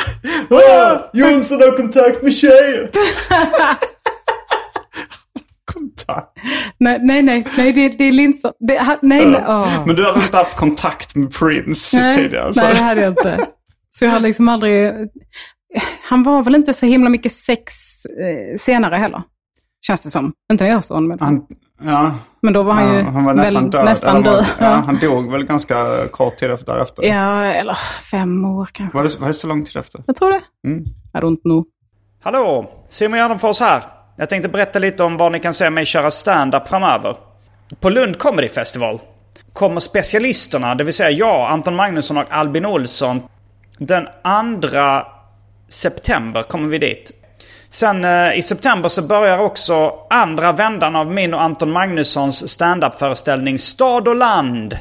[0.49, 1.01] wow!
[1.13, 2.89] Jonsson har kontakt med tjejer.
[5.73, 6.37] kontakt.
[6.77, 8.51] nej, nej, nej, nej det, det är linser.
[8.67, 9.85] Det, ha- nej, nej, åh.
[9.87, 12.53] Men du har inte haft kontakt med Prince nej, tidigare?
[12.53, 13.45] så- nej, det hade jag inte.
[13.91, 14.93] Så jag har liksom aldrig...
[16.03, 17.73] Han var väl inte så himla mycket sex
[18.05, 19.21] eh, senare heller.
[19.87, 20.33] Känns det som.
[20.51, 21.17] Inte när jag såg honom.
[21.21, 21.45] Han,
[21.83, 23.85] ja, Men då var han ju Ja, han var nästan väl, död.
[23.85, 24.45] nästan död.
[24.59, 27.03] Ja, han dog väl ganska kort tid efter- därefter.
[27.03, 27.73] ja, eller
[28.11, 28.97] fem år kanske.
[28.97, 30.03] Var, det, var det så lång tid efter?
[30.07, 30.41] Jag tror det.
[30.67, 30.83] Mm.
[31.13, 31.65] I don't know.
[32.23, 32.71] Hallå!
[32.89, 33.83] Simon Gärdenfors här.
[34.17, 37.17] Jag tänkte berätta lite om var ni kan se mig köra stand-up framöver.
[37.79, 38.99] På Lund Comedy Festival
[39.53, 43.21] kommer specialisterna, det vill säga jag, Anton Magnusson och Albin Olsson.
[43.77, 44.09] Den 2
[45.69, 47.11] september kommer vi dit.
[47.69, 53.59] Sen eh, i september så börjar också andra vändan av min och Anton Magnussons standup-föreställning
[53.59, 54.77] Stad och land.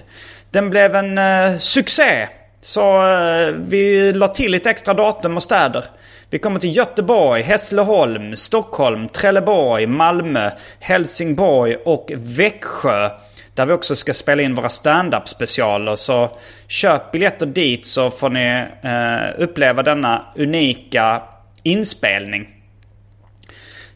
[0.50, 2.28] Den blev en eh, succé.
[2.60, 5.84] Så eh, vi la till lite extra datum och städer.
[6.30, 13.10] Vi kommer till Göteborg, Hässleholm, Stockholm, Trelleborg, Malmö, Helsingborg och Växjö.
[13.58, 15.96] Där vi också ska spela in våra stand-up specialer.
[15.96, 16.30] Så
[16.68, 21.22] köp biljetter dit så får ni eh, uppleva denna unika
[21.62, 22.48] inspelning.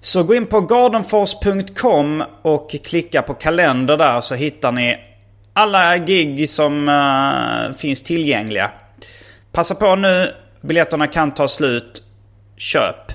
[0.00, 4.98] Så gå in på gardenfors.com och klicka på kalender där så hittar ni
[5.52, 8.70] alla gig som eh, finns tillgängliga.
[9.52, 12.02] Passa på nu, biljetterna kan ta slut.
[12.56, 13.12] Köp!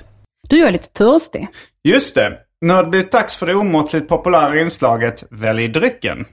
[0.50, 1.48] Du är lite törstig.
[1.84, 2.47] Just det.
[2.62, 6.26] Nu har det blivit dags för det omåttligt populära inslaget Välj drycken.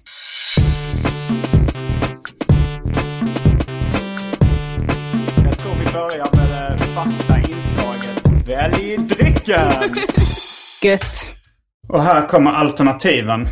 [5.44, 9.72] Jag tror vi börjar med det fasta inslaget Välj drycken.
[10.82, 11.30] Gött.
[11.88, 13.46] Och här kommer alternativen.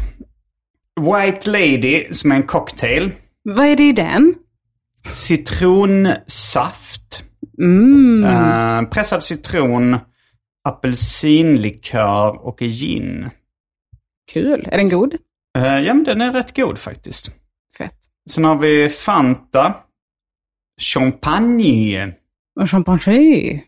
[1.00, 3.12] White Lady som är en cocktail.
[3.42, 4.35] Vad är det i den?
[5.06, 6.22] Citronsaft.
[7.58, 8.24] Mm.
[8.24, 9.98] Eh, pressad citron,
[10.68, 13.31] apelsinlikör och gin.
[14.33, 14.68] Kul.
[14.72, 15.14] Är den god?
[15.59, 17.33] Eh, ja, men den är rätt god faktiskt.
[17.79, 17.98] Fett.
[18.31, 19.75] Sen har vi Fanta.
[20.81, 22.12] Champagne.
[22.61, 23.62] Och champagne.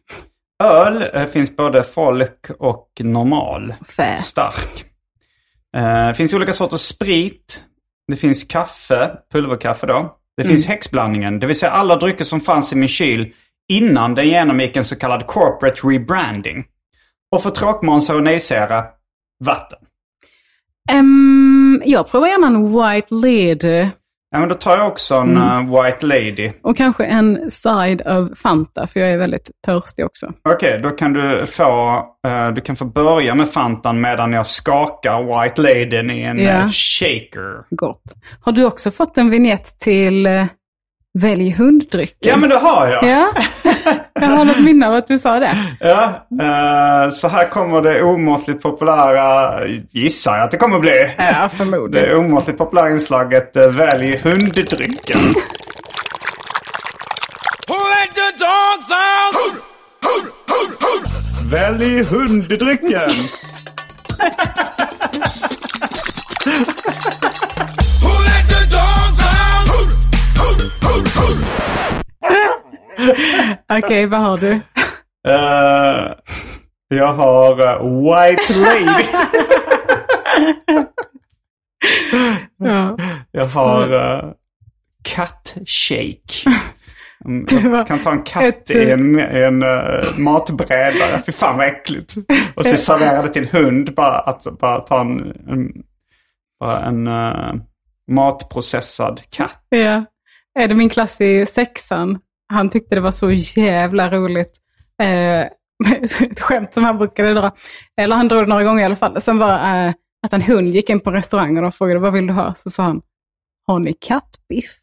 [0.62, 3.74] Öl eh, finns både folk och normal.
[3.96, 4.22] Fett.
[4.22, 4.85] Stark.
[5.76, 7.64] Eh, finns olika sorters sprit.
[8.09, 10.16] Det finns kaffe, pulverkaffe då.
[10.37, 13.33] Det finns häxblandningen, det vill säga alla drycker som fanns i min kyl
[13.68, 16.64] innan den genomgick en så kallad corporate rebranding.
[17.34, 18.84] Och för tråkmånsar och nejsägare,
[19.44, 19.78] vatten.
[20.92, 23.88] Ehm, jag provar gärna en White Lady.
[24.30, 26.52] Ja, men då tar jag också en eh, White Lady.
[26.62, 30.32] Och kanske en side of Fanta, för jag är väldigt törstig också.
[30.48, 35.42] Okej, då kan du få, eh, du kan få börja med Fantan medan jag skakar
[35.42, 37.64] White Ladyn i en eh, shaker.
[37.70, 38.14] Gott.
[38.40, 40.44] Har du också fått en vignett till eh,
[41.18, 42.30] Välj hunddrycken?
[42.30, 43.04] Ja, men det har jag.
[43.04, 43.32] Ja,
[44.20, 45.57] jag har något minne av att du sa det.
[45.81, 51.14] Ja, eh, så här kommer det omåttligt populära, gissar jag att det kommer bli.
[51.18, 52.16] Ja, Det förmodligen.
[52.16, 55.20] omåttligt populära inslaget eh, Välj hunddrycken.
[57.68, 59.62] Who let the dogs out?
[61.53, 63.11] Välj hunddrycken!
[73.72, 74.53] Okej, vad har du?
[75.29, 76.12] Eh,
[76.88, 79.05] jag har eh, White Lady.
[82.59, 82.96] Ja.
[83.31, 84.33] Jag har uh,
[85.03, 86.50] Cat Shake.
[87.24, 91.22] Mm, Jag kan ta en katt i en, en uh, matbrädare.
[91.27, 92.14] Fy fan vad äckligt.
[92.55, 93.94] Och så servera det till en hund.
[93.94, 95.72] Bara, alltså, bara ta en, en,
[96.61, 97.55] bara en eh,
[98.11, 99.66] matprocessad katt.
[99.68, 100.05] Ja.
[100.59, 102.18] Är det min klass i sexan?
[102.52, 104.59] Han tyckte det var så jävla roligt.
[105.02, 105.40] Eh,
[106.22, 107.52] ett skämt som han brukade dra.
[108.00, 109.20] Eller han drog det några gånger i alla fall.
[109.20, 109.92] Sen var eh,
[110.26, 112.54] att en hund gick in på en restaurang och de frågade vad vill du ha?
[112.54, 113.02] Så sa han,
[113.66, 114.70] har ni kattbiff?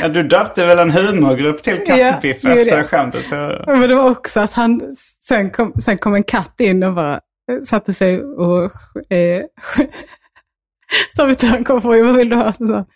[0.00, 2.84] Ja, du döpte väl en humorgrupp till Kattbiff Ja, efter det.
[2.84, 3.24] skämtet.
[3.24, 3.34] Så...
[3.66, 7.14] Men det var också att han, sen kom, sen kom en katt in och bara
[7.52, 8.64] eh, satte sig och...
[9.10, 9.42] Eh,
[11.16, 12.52] servitören kom och frågade vad vill du ha?
[12.52, 12.86] Så sa han,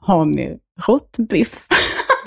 [0.00, 1.66] har ni råttbiff?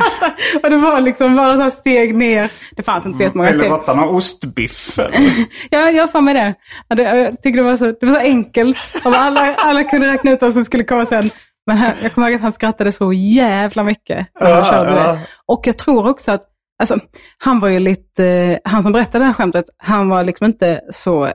[0.63, 2.51] och det var liksom bara så steg ner.
[2.75, 3.71] Det fanns inte så jättemånga Eller steg.
[3.71, 4.99] råttan har ostbiff.
[4.99, 5.19] eller?
[5.69, 6.53] Ja, jag har för mig det.
[6.87, 7.03] Ja, det.
[7.03, 9.01] Jag tycker det var så, det var så enkelt.
[9.05, 11.29] Om alla, alla kunde räkna ut vad som skulle komma sen.
[11.67, 14.89] Men han, jag kommer ihåg att han skrattade så jävla mycket när han Ja, körde
[14.89, 15.11] ja.
[15.13, 15.19] det.
[15.45, 16.41] Och jag tror också att,
[16.79, 16.99] alltså,
[17.37, 20.81] han var ju lite, eh, han som berättade det här skämtet, han var liksom inte
[20.91, 21.31] så eh,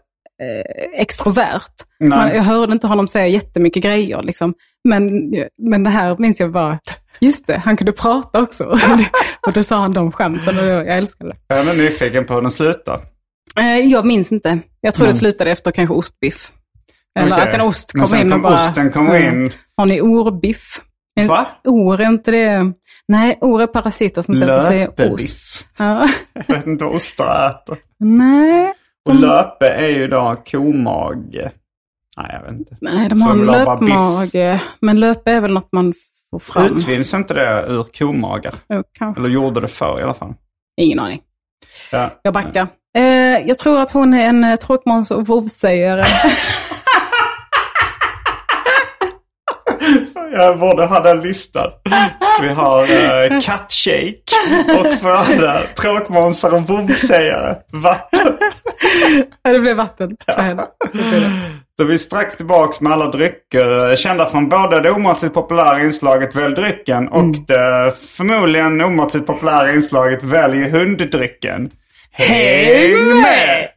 [1.01, 1.73] extrovert.
[2.01, 4.55] Man, jag hörde inte honom säga jättemycket grejer liksom.
[4.85, 5.11] Men,
[5.63, 6.79] men det här minns jag bara,
[7.21, 8.65] just det, han kunde prata också.
[9.47, 11.55] och då sa han de skämten och jag, jag älskade det.
[11.55, 13.01] Jag är nyfiken på hur den slutar.
[13.59, 14.59] Eh, jag minns inte.
[14.81, 16.53] Jag tror det slutade efter kanske ostbiff.
[17.19, 17.49] Eller Okej.
[17.49, 18.55] att en ost kom in och kom bara...
[18.55, 19.43] osten Mm.
[19.45, 19.53] in.
[19.77, 20.81] Har ni orbiff?
[21.21, 21.47] En, Va?
[21.65, 22.73] Or, är inte det...
[23.09, 25.67] Nej, or är parasiter som sätter sig i ost.
[25.79, 26.09] Ja.
[26.49, 27.77] Jag vet inte vad ostar äter.
[27.99, 28.73] Nej,
[29.09, 31.51] Och löpe är ju då komage.
[32.17, 32.77] Nej, jag vet inte.
[32.81, 34.61] nej, de har en löpmage.
[34.81, 35.95] Men löp är väl något man
[36.31, 36.77] får fram.
[36.77, 38.55] Utvinns inte det ur komagar?
[38.69, 39.21] Jo, kanske.
[39.21, 40.35] Eller gjorde det förr i alla fall.
[40.81, 41.21] Ingen aning.
[41.93, 42.11] Ja.
[42.23, 42.69] Jag backar.
[42.99, 46.05] Eh, jag tror att hon är en eh, tråkmåns och vovsägare.
[50.33, 51.73] Jag borde ha den listad.
[52.41, 54.23] Vi har uh, kattshake
[54.79, 58.37] och för alla tråkmånsar och vovsägare, vatten.
[59.43, 60.67] ja, det blev vatten för henne.
[61.79, 65.81] Då är vi strax tillbaks med alla drycker eh, kända från både det omåttligt populära
[65.81, 71.71] inslaget Välj drycken och det förmodligen omåttligt populära inslaget Välj hunddrycken.
[72.12, 73.69] Häng med!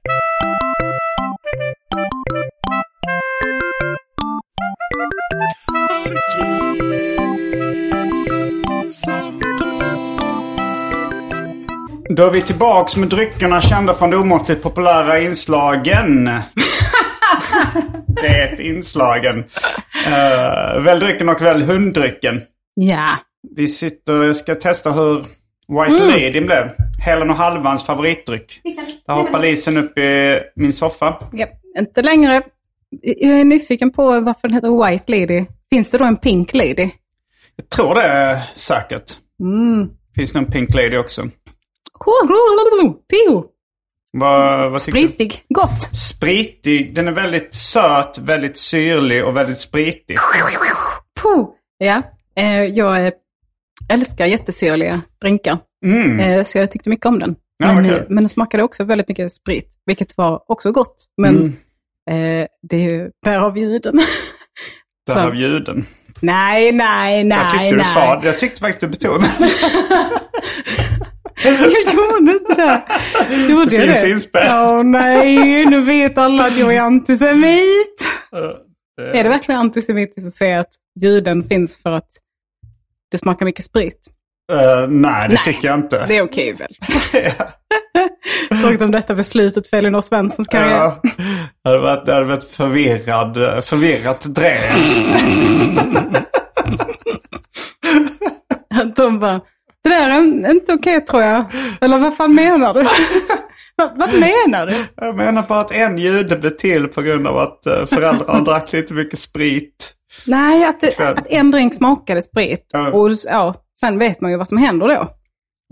[12.09, 16.25] Då är vi tillbaks med dryckerna kända från de omåttligt populära inslagen.
[18.21, 19.37] det inslagen.
[20.07, 22.41] Uh, välj drycken och välj hunddrycken.
[22.73, 23.15] Ja.
[23.55, 25.17] Vi sitter och ska testa hur
[25.67, 26.69] White Lady blev.
[27.05, 28.61] Helen och halvans favoritdryck.
[29.07, 31.23] Där hoppar Lisen upp i min soffa.
[31.31, 31.47] Ja,
[31.79, 32.41] inte längre.
[33.01, 35.45] Jag är nyfiken på varför den heter White Lady.
[35.69, 36.89] Finns det då en Pink Lady?
[37.55, 39.17] Jag tror det är säkert.
[39.39, 39.89] Mm.
[40.15, 41.21] Finns nog en Pink Lady också.
[43.09, 43.45] Pio.
[44.11, 44.81] Vad, vad?
[44.81, 45.43] Spritig.
[45.49, 45.81] Gott.
[45.81, 46.95] Spritig.
[46.95, 50.17] Den är väldigt söt, väldigt syrlig och väldigt spritig.
[51.21, 51.45] Puh.
[51.77, 52.01] Ja,
[52.35, 53.11] eh, jag eh,
[53.89, 55.57] älskar jättesyrliga drinkar.
[55.85, 56.19] Mm.
[56.19, 57.35] Eh, så jag tyckte mycket om den.
[57.57, 58.05] Ja, men, kul.
[58.09, 61.05] men den smakade också väldigt mycket sprit, vilket var också gott.
[61.17, 61.53] Men Mm.
[62.09, 63.99] Eh, det är därav ljuden.
[65.15, 65.85] Därav Så- ljuden.
[66.21, 67.37] Nej, nej, nej.
[67.37, 67.85] Jag tyckte du nej.
[67.85, 69.31] sa Jag tyckte faktiskt du betonade.
[71.43, 71.53] Jag
[71.93, 72.81] gjorde inte det.
[73.51, 74.09] Gjorde Det jag finns det?
[74.09, 74.85] inspelat.
[74.85, 78.07] Nej, nu vet alla att jag är antisemit.
[79.13, 80.69] Är det verkligen antisemitiskt att säga att
[81.01, 82.07] juden finns för att
[83.11, 83.99] det smakar mycket sprit?
[84.51, 85.43] Eh, nej, det Nej.
[85.43, 86.05] tycker jag inte.
[86.07, 86.75] Det är okej väl?
[88.61, 90.77] Tråkigt om detta beslutet för Elinor Svenssons karriär.
[90.77, 91.01] Ja,
[91.63, 94.25] det hade varit, det hade varit förvirrad, förvirrat.
[98.75, 99.41] Att de bara,
[99.83, 101.45] det där är inte okej tror jag.
[101.81, 102.79] Eller vad fan menar du?
[103.75, 104.75] vad, vad menar du?
[104.95, 108.73] Jag menar bara att en jude blev till på grund av att eh, föräldrarna drack
[108.73, 109.93] lite mycket sprit.
[110.25, 112.65] Nej, att, det, att en drink smakade sprit.
[112.73, 112.91] Ja.
[112.91, 115.07] Och ja, sen vet man ju vad som händer då.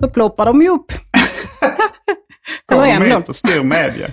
[0.02, 0.92] Då ploppar de ju upp.
[2.70, 2.82] Då.
[2.82, 4.08] hit och styr media.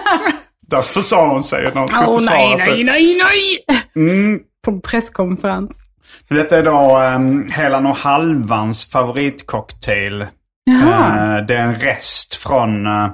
[0.66, 2.84] Därför sa hon sig när hon skulle Åh försvara nej, sig.
[2.84, 3.64] nej, nej,
[3.96, 4.10] nej!
[4.10, 4.40] Mm.
[4.64, 5.86] På presskonferens.
[6.28, 10.20] Detta är då um, Helan och Halvans favoritcocktail.
[10.22, 10.26] Eh,
[11.48, 13.10] det är en rest från uh,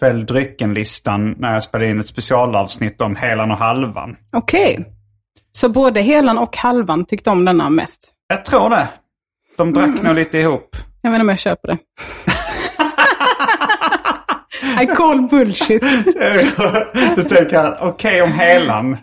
[0.00, 4.16] Välj drycken-listan när jag spelade in ett specialavsnitt om Helan och Halvan.
[4.32, 4.92] Okej.
[5.52, 8.12] Så både helan och halvan tyckte om denna mest?
[8.28, 8.88] Jag tror det.
[9.56, 10.04] De drack Mm.
[10.04, 10.76] nog lite ihop.
[11.02, 11.78] Jag vet inte om jag köper det.
[14.82, 15.82] I call bullshit.
[17.16, 18.96] du tänker att okej om Helan.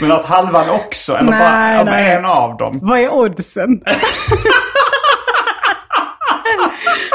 [0.00, 2.12] Men att Halvan också, eller Nej, bara om nej.
[2.12, 2.78] en av dem.
[2.82, 3.68] Vad är oddsen?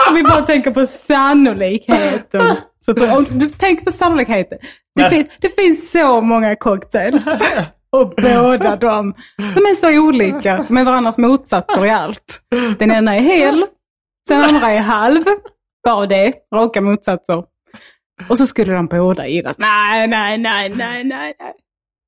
[0.09, 2.41] Om vi bara tänker på sannolikheten.
[2.79, 4.57] Så att, om du tänker på sannolikheten.
[4.95, 7.25] Det, finns, det finns så många cocktails.
[7.91, 12.41] Och båda de som är så olika med varandras motsatser i allt.
[12.79, 13.65] Den ena är hel,
[14.29, 15.23] den andra är halv.
[15.85, 17.43] Bara det, raka motsatser.
[18.29, 19.57] Och så skulle de båda gillas.
[19.57, 21.33] Nej, nej, nej, nej, nej.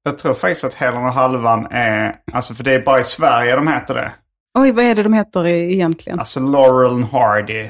[0.03, 3.55] Jag tror faktiskt att Helan och Halvan är, alltså för det är bara i Sverige
[3.55, 4.11] de heter det.
[4.59, 6.19] Oj, vad är det de heter egentligen?
[6.19, 7.69] Alltså Laurel and Hardy.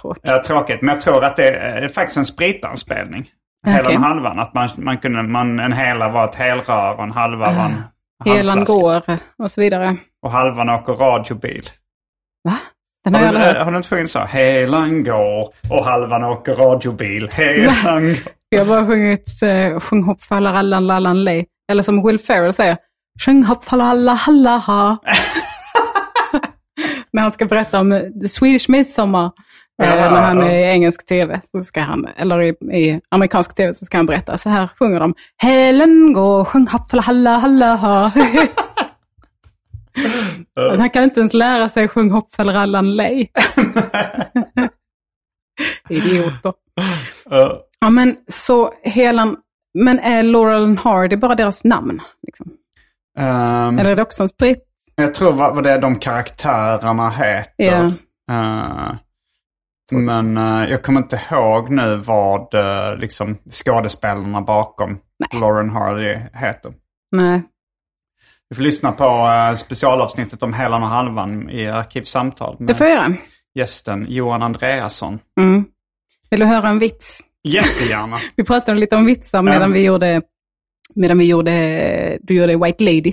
[0.00, 0.22] Tråkigt.
[0.26, 3.30] Ja, tråkigt, men jag tror att det är faktiskt en spritanspelning.
[3.66, 3.96] Helan okej.
[3.96, 4.38] och halvan.
[4.38, 7.82] Att man, man kunde, man, en hela var ett helrör och en halva var en
[8.24, 9.12] Helan halvflaska.
[9.12, 9.96] går och så vidare.
[10.22, 11.64] Och halvan åker radiobil.
[12.44, 12.58] Va?
[13.04, 14.18] Den har Har du, eh, har du inte sjungit så?
[14.18, 17.28] Helan går och halvan åker radiobil.
[17.32, 18.16] Helan går.
[18.48, 21.46] Jag har bara sjungit uh, Sjung hopp fallarallan lallan lej.
[21.70, 22.76] Eller som Will Ferrell säger.
[23.24, 24.96] Sjung hopp fallaralla halla ha.
[27.12, 29.24] när han ska berätta om eh, Swedish Midsommar.
[29.82, 33.54] eh, Ja, när han är i engelsk tv, så ska han, eller i, i amerikansk
[33.54, 34.38] tv, så ska han berätta.
[34.38, 35.14] Så här sjunger de.
[35.42, 38.10] Helen går, sjung hopp fallaralla halla ha.
[40.56, 43.30] han kan inte ens lära sig sjung hopp fallarallan lej.
[45.88, 46.52] Idioter.
[47.80, 49.36] Ja, men så Helan,
[49.74, 52.00] men är Laurel and Hardy bara deras namn?
[52.26, 52.52] Liksom?
[53.18, 54.64] ehm, Eller är det också en sprit?
[54.96, 57.52] jag tror vad, vad det är de karaktärerna heter.
[57.56, 57.84] Ja.
[58.30, 58.94] Eh,
[59.92, 64.98] men eh, jag kommer inte ihåg nu vad uh, liksom, skådespelarna bakom
[65.40, 66.72] Lauren Hardy heter.
[67.16, 67.42] Nej.
[68.54, 72.86] Vi får lyssna på uh, specialavsnittet om Helan och Halvan i Arkivsamtal Det med får
[72.86, 73.14] jag göra.
[73.54, 75.18] gästen Johan Andreasson.
[75.40, 75.64] Mm.
[76.30, 77.20] Vill du höra en vits?
[77.44, 78.18] Jättegärna.
[78.36, 79.74] Vi pratade lite om vitsar medan Ja.
[79.74, 80.22] vi gjorde,
[80.94, 83.12] medan vi gjorde, du gjorde White Lady.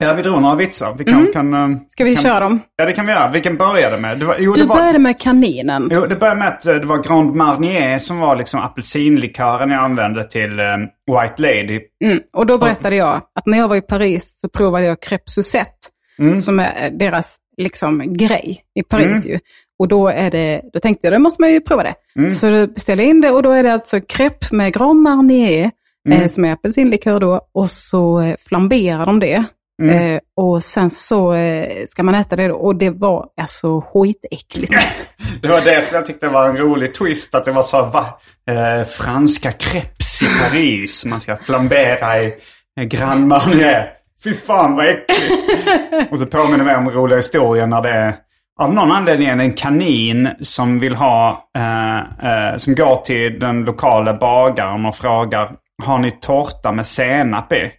[0.00, 0.94] Ja, vi drog några vitsar.
[0.98, 1.80] Vi kan, kan, eh, Mm.
[1.88, 2.60] Ska vi kan, köra dem?
[2.76, 3.30] Ja, det kan vi göra.
[3.30, 4.18] Vilken började med?
[4.18, 5.88] Det var, jo, Du det var, började med kaninen.
[5.92, 9.84] Jo, det började med att eh, det var Grand Marnier som var liksom apelsinlikören jag
[9.84, 10.76] använde till eh,
[11.20, 11.80] White Lady.
[12.04, 12.20] Mm.
[12.36, 15.70] Och då berättade jag att när jag var i Paris så provade jag crêpe Suzette.
[16.18, 16.36] Mm.
[16.36, 19.38] Som är deras liksom, grej i Paris ju.
[19.78, 21.94] Och då, är det, då tänkte jag, då måste man ju prova det.
[22.16, 22.30] Mm.
[22.30, 25.70] Så då beställde jag in det och då är det alltså crêpe med Grand Marnier,
[26.08, 26.22] Mm.
[26.22, 27.40] eh, som är apelsinlikör då.
[27.54, 29.44] Och så eh, flamberar de det.
[29.80, 30.14] Mm.
[30.14, 32.54] Eh, och sen så eh, ska man äta det då.
[32.54, 34.74] Och det var alltså skitäckligt.
[35.42, 37.34] Det var det som jag tyckte var en rolig twist.
[37.34, 38.18] Att det var så va,
[38.50, 41.04] eh, franska crepes i Paris.
[41.04, 42.34] Man ska flambera i
[42.80, 43.92] eh, Grand Marnier.
[44.24, 46.10] Fy fan vad äckligt.
[46.10, 48.14] Och så påminner vi om roliga historier när det är
[48.60, 53.38] av någon anledning är det en kanin som vill ha, eh, eh, som går till
[53.38, 55.50] den lokala bagaren och frågar
[55.82, 57.70] Har ni tårta med senap i?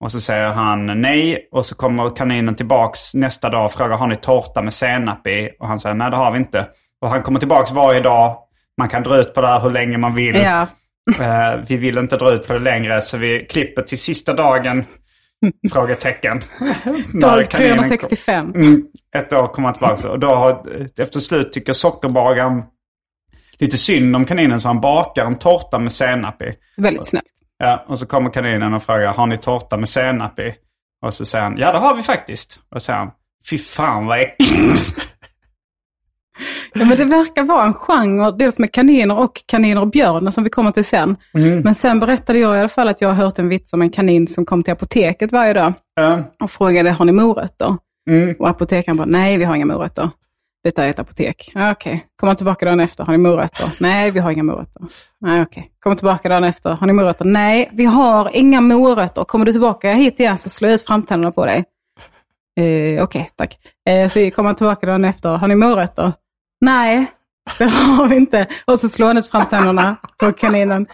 [0.00, 1.48] Och så säger han nej.
[1.52, 5.50] Och så kommer kaninen tillbaks nästa dag och frågar har ni tårta med senap i?
[5.60, 6.66] Och han säger nej det har vi inte.
[7.02, 8.36] Och han kommer tillbaks varje dag.
[8.78, 10.36] Man kan dra ut på det här hur länge man vill.
[10.36, 10.66] ja.
[11.20, 14.84] Eh, vi vill inte dra ut på det längre så vi klipper till sista dagen.
[15.72, 16.40] Frågetecken.
[17.20, 18.52] Dag kaninen kom- 365.
[18.54, 18.82] Mm,
[19.16, 20.10] ett år kommer han tillbaka.
[20.10, 20.62] Och då har,
[20.98, 22.62] efter slut tycker sockerbagaren
[23.58, 26.54] lite synd om kaninen så han bakar en tårta med senap i.
[26.76, 27.24] Väldigt snällt.
[27.62, 30.54] Ja, och så kommer kaninen och frågar har ni tårta med senap i?
[31.06, 32.60] Och så säger han ja det har vi faktiskt.
[32.74, 33.10] Och så säger han
[33.50, 34.96] fy fan vad äckligt.
[36.74, 40.44] Ja, men det verkar vara en genre, dels med kaniner och kaniner och björnen som
[40.44, 41.16] vi kommer till sen.
[41.64, 43.90] Men sen berättade jag i alla fall att jag har hört en vits om en
[43.90, 47.76] kanin som kom till apoteket varje dag Ja, och frågade har ni morötter?
[48.10, 48.34] mm.
[48.38, 50.10] Och apotekaren bara nej vi har inga morötter.
[50.64, 51.50] Detta är ett apotek.
[51.54, 53.04] Ja, Okej, kommer tillbaka dagen efter.
[53.04, 53.72] Har ni morötter?
[53.80, 54.82] Nej, vi har inga morötter.
[55.20, 55.70] Nej, okej.
[55.80, 56.70] Kommer tillbaka dagen efter.
[56.70, 57.24] Har ni morötter?
[57.24, 59.24] Nej, vi har inga morötter.
[59.24, 61.64] Kommer du tillbaka hit igen så slår jag ut framtänderna på dig.
[62.60, 63.58] Eh, okej, tack.
[63.88, 65.36] Eh, så kommer han tillbaka dagen efter.
[65.36, 66.12] Har ni morötter?
[66.60, 67.06] Nej,
[67.58, 68.46] det har vi inte.
[68.64, 70.86] Och så slår han ut framtänderna på kaninen.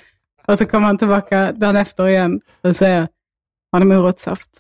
[0.47, 3.09] Och så kommer han tillbaka dagen efter igen och säger,
[3.73, 4.51] har ni morotssaft?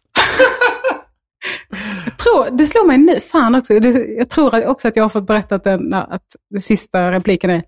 [2.27, 3.81] Tror, det slår mig nu, fan också.
[3.81, 7.63] Det, jag tror också att jag har fått berättat den, att den sista repliken är,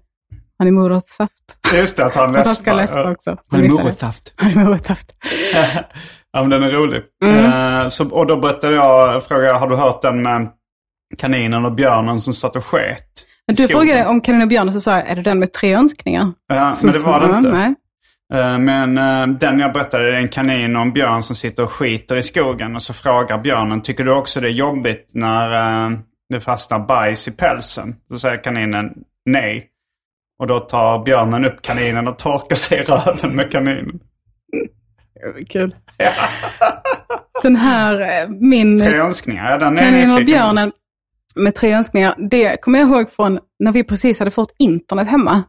[0.58, 1.32] har ni morotssaft?
[1.74, 2.98] Just det, att han Att han ska läspar.
[2.98, 3.36] läspa också.
[3.52, 3.82] Ni Missade.
[3.82, 4.32] morotsaft?
[4.36, 5.12] Har ni morotssaft?
[6.32, 7.02] Ja, men den är rolig.
[7.24, 7.44] Mm.
[7.82, 10.48] Eh, så, och då berättade jag, frågade jag, har du hört den med
[11.18, 13.04] kaninen och björnen som satt och sket?
[13.46, 13.76] Men du skogen?
[13.76, 16.32] frågade om Kanin och Björn och så sa jag, är det den med tre önskningar?
[16.48, 17.50] Ja, Så men det var det han, inte.
[17.50, 17.74] Nej.
[18.34, 21.72] Eh, Men eh, den jag berättade är en kanin och en björn som sitter och
[21.72, 22.76] skiter i skogen.
[22.76, 27.28] Och så frågar björnen, tycker du också det är jobbigt när eh, det fastnar bajs
[27.28, 27.96] i pälsen?
[28.10, 28.94] Så säger kaninen
[29.26, 29.66] nej.
[30.38, 34.00] Och då tar björnen upp kaninen och torkar sig i röven med kaninen.
[35.48, 35.74] Kul.
[37.42, 40.72] Den här, min Tre önskningar, ja, den Kaninen och björnen
[41.36, 45.42] med tre önskningar, det kommer jag ihåg från när vi precis hade fått internet hemma.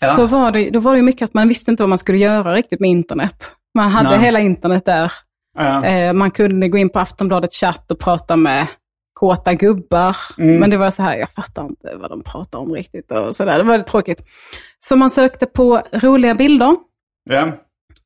[0.00, 0.08] Ja.
[0.08, 2.54] Så var det, då var det mycket att man visste inte vad man skulle göra
[2.54, 3.52] riktigt med internet.
[3.74, 4.18] Man hade Nej.
[4.18, 5.12] hela internet där.
[5.58, 5.84] Ja.
[5.84, 8.66] Eh, man kunde gå in på Aftonbladet chatt och prata med
[9.14, 10.16] kåta gubbar.
[10.38, 10.56] Mm.
[10.60, 13.10] Men det var så här, jag fattar inte vad de pratar om riktigt.
[13.10, 13.58] Och så där.
[13.58, 14.22] Det var tråkigt.
[14.80, 16.76] Så man sökte på roliga bilder.
[17.30, 17.52] Ja.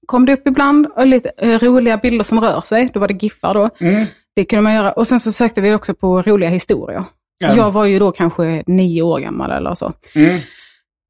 [0.06, 2.90] Kom det upp ibland och lite eh, roliga bilder som rör sig.
[2.94, 3.70] Då var det giffar då.
[3.80, 4.06] Mm.
[4.36, 4.92] Det kunde man göra.
[4.92, 7.04] Och sen så sökte vi också på roliga historier.
[7.38, 7.54] Ja.
[7.56, 9.92] Jag var ju då kanske nio år gammal eller så.
[10.14, 10.40] Mm.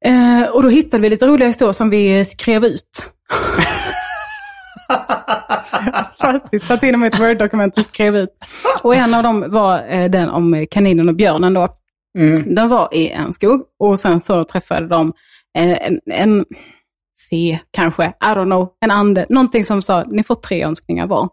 [0.05, 3.11] Eh, och då hittade vi lite roliga historier som vi skrev ut.
[6.21, 8.29] Fattigt, satt in dem i ett Word-dokument och skrev ut.
[8.83, 11.67] Och en av dem var eh, den om kaninen och björnen då.
[12.17, 12.55] Mm.
[12.55, 15.13] De var i en skog och sen så träffade de
[15.57, 16.45] en, en, en
[17.29, 21.29] fe kanske, I don't know, en ande, någonting som sa ni får tre önskningar var.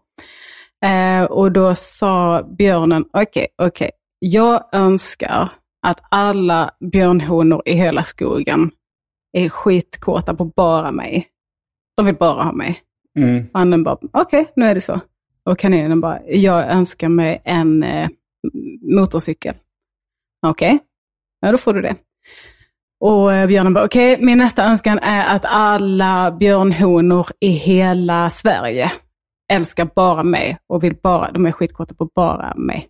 [0.85, 5.49] Eh, och då sa björnen, okej, okej, jag önskar
[5.87, 8.71] att alla björnhonor i hela skogen
[9.33, 11.27] är skitkåta på bara mig.
[11.97, 12.79] De vill bara ha mig.
[13.19, 13.45] Mm.
[13.53, 14.99] Och anden bara, okej, nu är det så.
[15.43, 18.09] Och kaninen bara, jag önskar mig en eh,
[18.95, 19.55] motorcykel.
[20.47, 20.79] Okej,
[21.41, 21.95] ja då får du det.
[22.99, 28.91] Och eh, björnen bara, okej, min nästa önskan är att alla björnhonor i hela Sverige
[29.53, 32.87] älskar bara mig och vill bara, de är skitkåta på bara mig.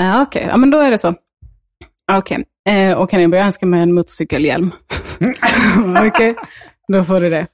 [0.00, 1.14] Uh, okej, ja men då är det så.
[2.12, 4.70] Okej, eh, och bara, jag önskar mig en motorcykelhjälm.
[6.06, 6.36] okej,
[6.88, 7.46] då får du det.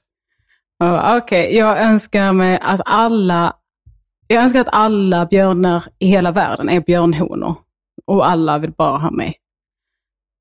[1.17, 3.55] Okej, jag önskar mig att alla,
[4.27, 7.55] jag önskar att alla björnar i hela världen är björnhonor.
[8.05, 9.35] Och alla vill bara ha mig.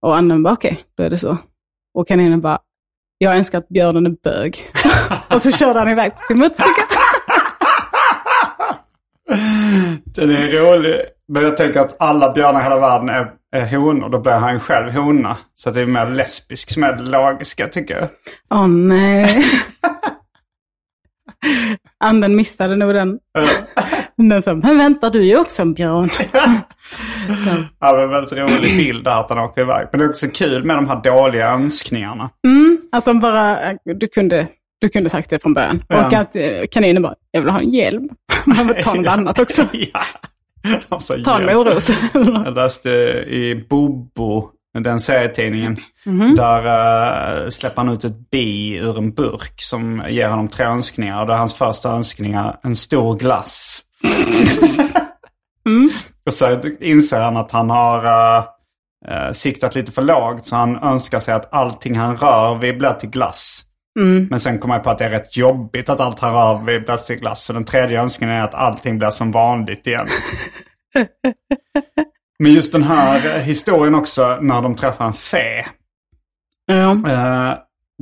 [0.02, 1.36] Och anden bara, okej, då är det så.
[1.94, 2.58] Och kaninen bara,
[3.18, 4.58] jag önskar att björnen är bög.
[5.34, 6.84] och så körde han iväg på sin motorcykel.
[10.04, 11.00] Den är rolig.
[11.32, 14.08] Men jag tänker att alla björnar i hela världen är, är honor.
[14.08, 15.36] Då blir han själv hona.
[15.54, 18.08] Så det är mer lesbisk som är det logiska tycker jag.
[18.50, 19.44] Åh nej.
[22.04, 23.18] Anden missade nog den.
[24.16, 26.10] Den sa, men vänta du är ju också en björn.
[27.80, 29.86] Ja, men väldigt rolig bild där att han åker iväg.
[29.92, 32.30] Men det är också kul med de här dåliga önskningarna.
[32.46, 34.46] Mm, att de bara, du kunde,
[34.80, 35.82] du kunde sagt det från början.
[35.88, 36.06] Ja.
[36.06, 38.08] Och att eh, kaninen bara, jag vill ha en hjälm.
[38.44, 39.62] Man vill ta något annat också.
[39.72, 40.00] ja.
[41.24, 41.90] Ta en morot.
[42.44, 42.90] Jag läste
[43.28, 45.76] i Bobo, den serietidningen.
[46.06, 46.34] Mhm.
[46.34, 51.20] Där uh, släpper han ut ett bi ur en burk som ger honom tre önskningar.
[51.20, 53.82] Och det är hans första önskningar, en stor glass.
[55.66, 55.90] Mm.
[56.26, 58.44] Och så inser han att han har uh,
[59.08, 60.46] uh, siktat lite för lågt.
[60.46, 63.64] Så han önskar sig att allting han rör vid blir till glass.
[63.98, 64.26] Mm.
[64.30, 66.84] Men sen kommer jag på att det är rätt jobbigt att allt han rör vid
[66.84, 67.44] blir till glass.
[67.44, 70.08] Så den tredje önskningen är att allting blir som vanligt igen.
[72.38, 75.66] Men just den här historien också när de träffar en fe.
[76.70, 77.54] Eh,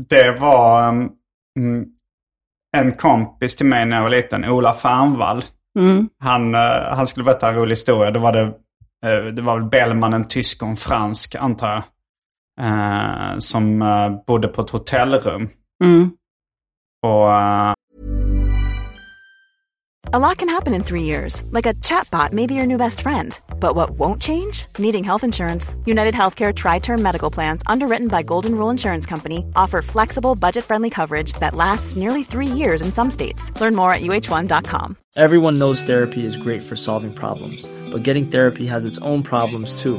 [0.08, 1.86] det var mm,
[2.76, 5.42] en kompis till mig när jag var liten, Ola Fernvall.
[5.78, 6.08] Mm.
[6.18, 8.10] Han, eh, han skulle berätta en rolig historia.
[8.10, 8.42] Då var det,
[9.06, 11.82] eh, det var väl Bellman, en tysk och en fransk antar jag.
[13.38, 13.84] som
[14.26, 15.48] bodde på ett hotellrum.
[15.82, 16.16] Mm.
[17.02, 17.74] Och eh,
[20.12, 23.00] A lot can happen in three years, like a chatbot may be your new best
[23.00, 23.38] friend.
[23.58, 24.66] But what won't change?
[24.78, 25.74] Needing health insurance.
[25.84, 30.62] United Healthcare Tri Term Medical Plans, underwritten by Golden Rule Insurance Company, offer flexible, budget
[30.64, 33.50] friendly coverage that lasts nearly three years in some states.
[33.60, 34.96] Learn more at uh1.com.
[35.16, 39.82] Everyone knows therapy is great for solving problems, but getting therapy has its own problems
[39.82, 39.98] too,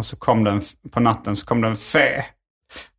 [0.00, 2.24] Och så kom den, på natten så kom det en fe.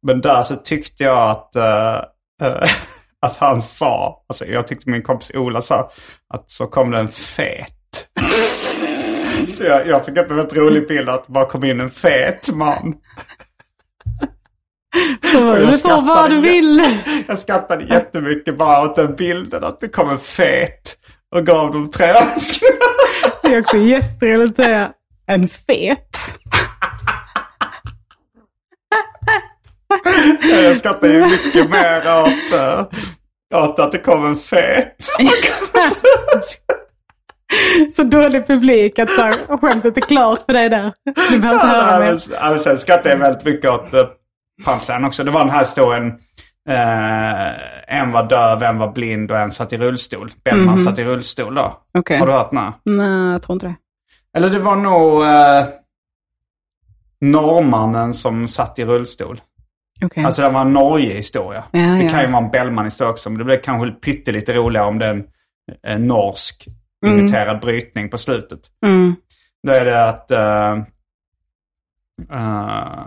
[0.07, 1.95] Men där så tyckte jag att, eh,
[2.41, 2.69] eh,
[3.21, 5.91] att han sa, alltså jag tyckte min kompis Ola sa,
[6.33, 8.07] att så kom det en fet.
[9.49, 12.49] så jag, jag fick upp en väldigt rolig bild att bara kom in en fet
[12.53, 12.95] man.
[15.31, 16.99] Så du får vad du vill.
[17.27, 20.97] Jag skrattade jättemycket bara åt den bilden att det kom en fet
[21.35, 22.77] och gav dem tre önskningar.
[23.41, 24.91] Det är också jätteroligt att säga
[25.27, 26.11] en fet.
[30.41, 32.85] Jag skrattar ju mycket mer åt, uh,
[33.63, 34.95] åt att det kom en fet.
[37.95, 40.91] Så dålig publik att så här, skämtet är klart för dig där.
[41.29, 42.17] Du behöver inte höra mer.
[42.41, 43.99] ja, sen skrattar jag väldigt mycket åt uh,
[44.65, 45.23] punchline också.
[45.23, 46.07] Det var den här historien.
[46.69, 50.31] Uh, en var döv, en var blind och en satt i rullstol.
[50.43, 51.77] Bellman satt i rullstol då.
[51.93, 52.17] Okej.
[52.17, 52.73] Har du hört den här?
[52.83, 53.75] Nej, jag tror inte det.
[54.37, 55.80] Eller det var nog uh,
[57.21, 59.41] norrmannen som satt i rullstol.
[60.05, 60.23] Okej.
[60.23, 61.63] Alltså det var en Norge-historia.
[61.71, 62.09] Ja, det ja.
[62.09, 63.29] kan ju vara en Bellman-historia också.
[63.29, 65.23] Men det blir kanske pyttelite roligare om det är
[65.83, 66.67] en, norsk
[67.05, 68.59] imiterad brytning på slutet.
[68.85, 69.15] Mm.
[69.67, 70.71] Då är det att eh,
[72.31, 73.05] eh,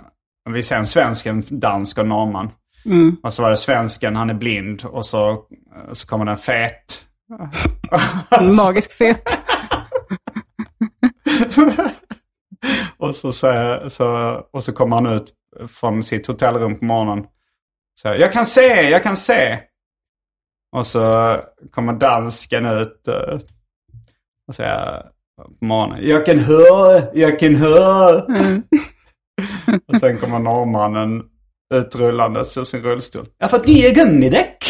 [0.50, 2.50] vi ser en svensk, en dansk och en norrman.
[2.84, 3.16] Mm.
[3.22, 5.42] Och så var det svensken, han är blind och så,
[5.92, 7.04] så kommer det en fet.
[8.30, 9.38] En magisk fet.
[12.98, 14.06] och, så, säger- så,
[14.52, 15.32] och så kommer han ut
[15.68, 17.26] från sitt hotellrum på morgonen.
[18.00, 19.58] Så jag kan se, jag kan se.
[20.76, 21.36] Och så
[21.70, 23.38] kommer dansken ut eh,
[24.48, 25.02] och säger
[25.60, 25.98] på morgonen.
[26.08, 28.22] Jag kan höra, jag kan höra.
[29.92, 31.22] och sen kommer norrmannen
[31.74, 33.26] utrullandes ur sin rullstol.
[33.38, 34.56] Jag har fått nya gummidäck.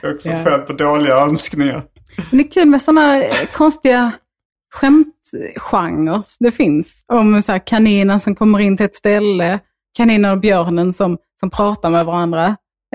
[0.00, 0.58] Det är också Ja.
[0.58, 1.82] på dåliga önskningar.
[2.30, 4.12] Men det är kul med sådana konstiga
[4.74, 7.04] skämtgenrer det finns.
[7.12, 9.58] Om så här kaninen som kommer in till ett ställe,
[9.96, 12.46] kaninen och björnen som, som pratar med varandra.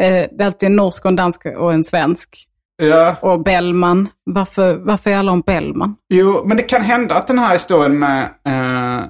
[0.02, 2.46] Eh, det är alltid en norsk och en dansk och en svensk.
[2.82, 3.16] Ja.
[3.22, 4.10] Och Bellman.
[4.24, 5.96] Varför, varför är alla om Bellman?
[6.10, 9.06] Jo, men det kan hända att den här historien med, eh,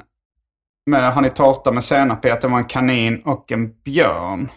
[0.86, 4.50] med Har ni tårta med senap att det var en kanin och en björn.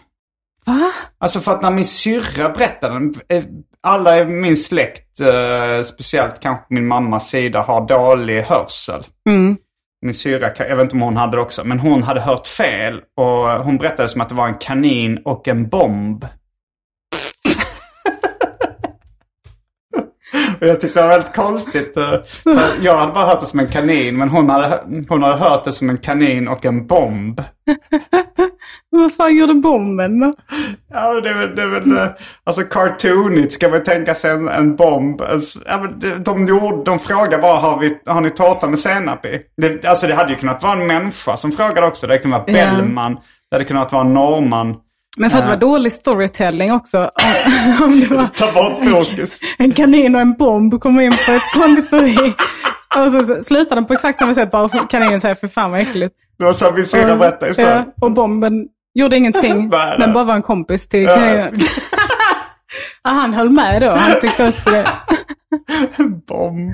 [0.65, 0.91] Va?
[1.19, 3.43] Alltså för att när min syrra berättade den, eh,
[3.81, 9.03] alla i min släkt, eh, speciellt kanske min mammas sida, har dålig hörsel.
[9.29, 9.57] Mm.
[10.01, 13.01] Min syrra, jag vet inte om hon hade det också, men hon hade hört fel.
[13.17, 16.25] Och hon berättade som att det var en kanin och en bomb.
[20.61, 21.97] Och jag tyckte det var väldigt konstigt.
[21.97, 22.09] eh,
[22.43, 25.63] för Jag hade bara hört det som en kanin, men hon hade, hon hade hört
[25.63, 27.41] det som en kanin och en bomb.
[28.89, 30.33] Vad fan gjorde bomben då?
[30.93, 32.07] Ja, det är väl, det är väl eh,
[32.43, 35.21] alltså cartoonigt ska man tänka sig en, en bomb.
[35.21, 35.59] Alltså,
[36.19, 39.41] de, gjorde, de frågar bara har, vi, har ni tårta med senap i?
[39.57, 42.07] Det, alltså det hade ju kunnat vara en människa som frågade också.
[42.07, 42.53] Det kunnat vara.
[42.53, 43.13] Bellman.
[43.13, 44.75] Det hade kunnat vara en norrman.
[45.17, 46.97] Men för att det var dålig storytelling också.
[47.81, 49.39] Om, det var Ta bort fokus.
[49.57, 52.33] en kanin och en bomb kommer in på ett konditori.
[52.97, 54.51] Och så, slutar den på exakt samma sätt.
[54.51, 56.15] Bara kaninen säger för fan vad äckligt.
[56.39, 57.85] Det var så min syrra berättade istället.
[57.95, 59.69] Ja, och bomben gjorde ingenting.
[59.71, 61.15] Nej, den bara var en kompis till Ja.
[61.15, 61.49] kaninen.
[63.03, 63.89] ja, han höll med då.
[63.89, 64.87] Han tyckte också det.
[66.27, 66.71] Bomb.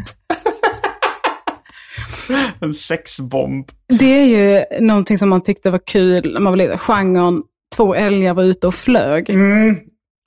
[2.62, 3.66] en sexbomb.
[4.00, 6.78] Det är ju någonting som man tyckte var kul när man var liten.
[6.78, 7.42] Genren
[7.76, 9.30] två älgar var ute och flög.
[9.30, 9.78] Mm.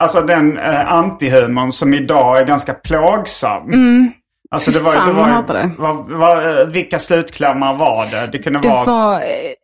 [0.03, 3.71] Alltså den eh, antihumorn som idag är ganska plågsam.
[4.51, 5.05] Alltså det var, Mm.
[5.05, 5.71] Fan, det var, hatar det.
[5.77, 8.27] Var, var, eh, vilka slutklämmar var det?
[8.31, 8.85] Det kunde Det vara...
[8.85, 9.15] var...
[9.19, 9.21] eh,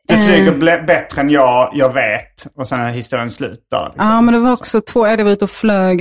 [0.08, 2.46] Du flyger bättre än jag, jag vet.
[2.58, 3.92] Och sen är historien slut där.
[3.94, 4.14] Liksom.
[4.14, 6.00] Ja, men det var också två älgar ute och flög.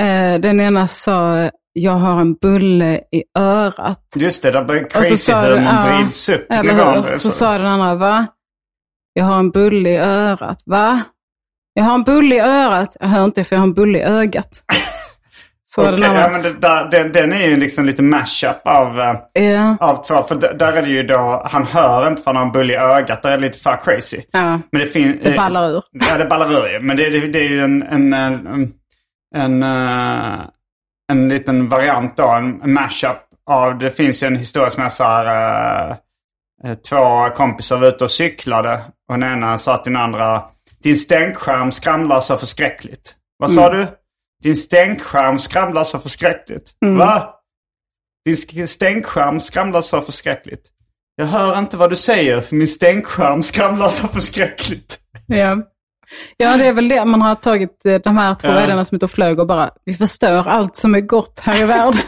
[0.00, 4.00] Eh, den ena sa, jag har en bulle i örat.
[4.16, 7.14] Just det, där börjar Och så crazy sa du, humorn ja, vrids upp Eller?
[7.14, 8.26] Så sa den andra, va?
[9.18, 11.02] Jag har en bulle i örat, va?
[11.74, 12.96] Jag har en bulle i örat.
[13.00, 14.62] Jag hör inte för jag har en bulle i ögat.
[15.64, 18.56] Så Okej, den ja, andra, men det, där, den, den är ju liksom lite mashup
[18.64, 20.22] av, ja, av två.
[20.22, 22.76] För där är det ju då, han hör inte för han har en bulle i
[22.76, 23.22] ögat.
[23.22, 24.20] Där är det lite för crazy.
[24.30, 25.16] ja, Men det finns...
[25.24, 25.82] det ballar ur.
[26.10, 26.80] Ja, det ballar ur ju.
[26.80, 28.72] Men det, det, det är ju en, en, en,
[29.34, 30.40] en, eh,
[31.12, 32.28] en liten variant då.
[32.28, 33.16] En, en mashup
[33.50, 35.26] av, det finns ju en historia som är så här.
[35.26, 35.96] eh,
[36.64, 38.80] eh, två kompisar var ute och cyklade.
[39.08, 40.42] Och den ena sa till den andra.
[40.82, 43.14] Din stänkskärm skramlar så förskräckligt.
[43.38, 43.86] Vad sa du?
[44.42, 46.70] Din stänkskärm skramlar så förskräckligt.
[46.98, 47.34] Va?
[48.24, 50.68] Din sk- stänkskärm skramlar så förskräckligt.
[51.16, 54.98] Jag hör inte vad du säger för min stänkskärm skramlar så förskräckligt.
[55.26, 55.56] Ja.
[56.36, 58.54] ja, det är väl det man har tagit eh, de här två Ja.
[58.60, 62.00] älgarna som och flög och bara, vi förstör allt som är gott här i världen.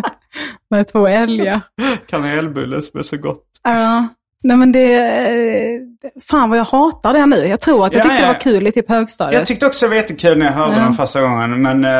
[0.70, 1.60] Med två älgar.
[2.08, 3.44] Kanelbulle som är så gott.
[3.62, 4.08] Ja,
[4.46, 5.80] nej men det, eh,
[6.28, 7.36] fan vad jag hatar det nu.
[7.36, 8.28] Jag tror att jag Ja, tyckte ja.
[8.28, 9.38] det var kul i typ högstadiet.
[9.40, 10.82] Jag tyckte också det var jättekul när jag hörde Ja.
[10.82, 11.62] den första gången.
[11.62, 11.90] Men eh,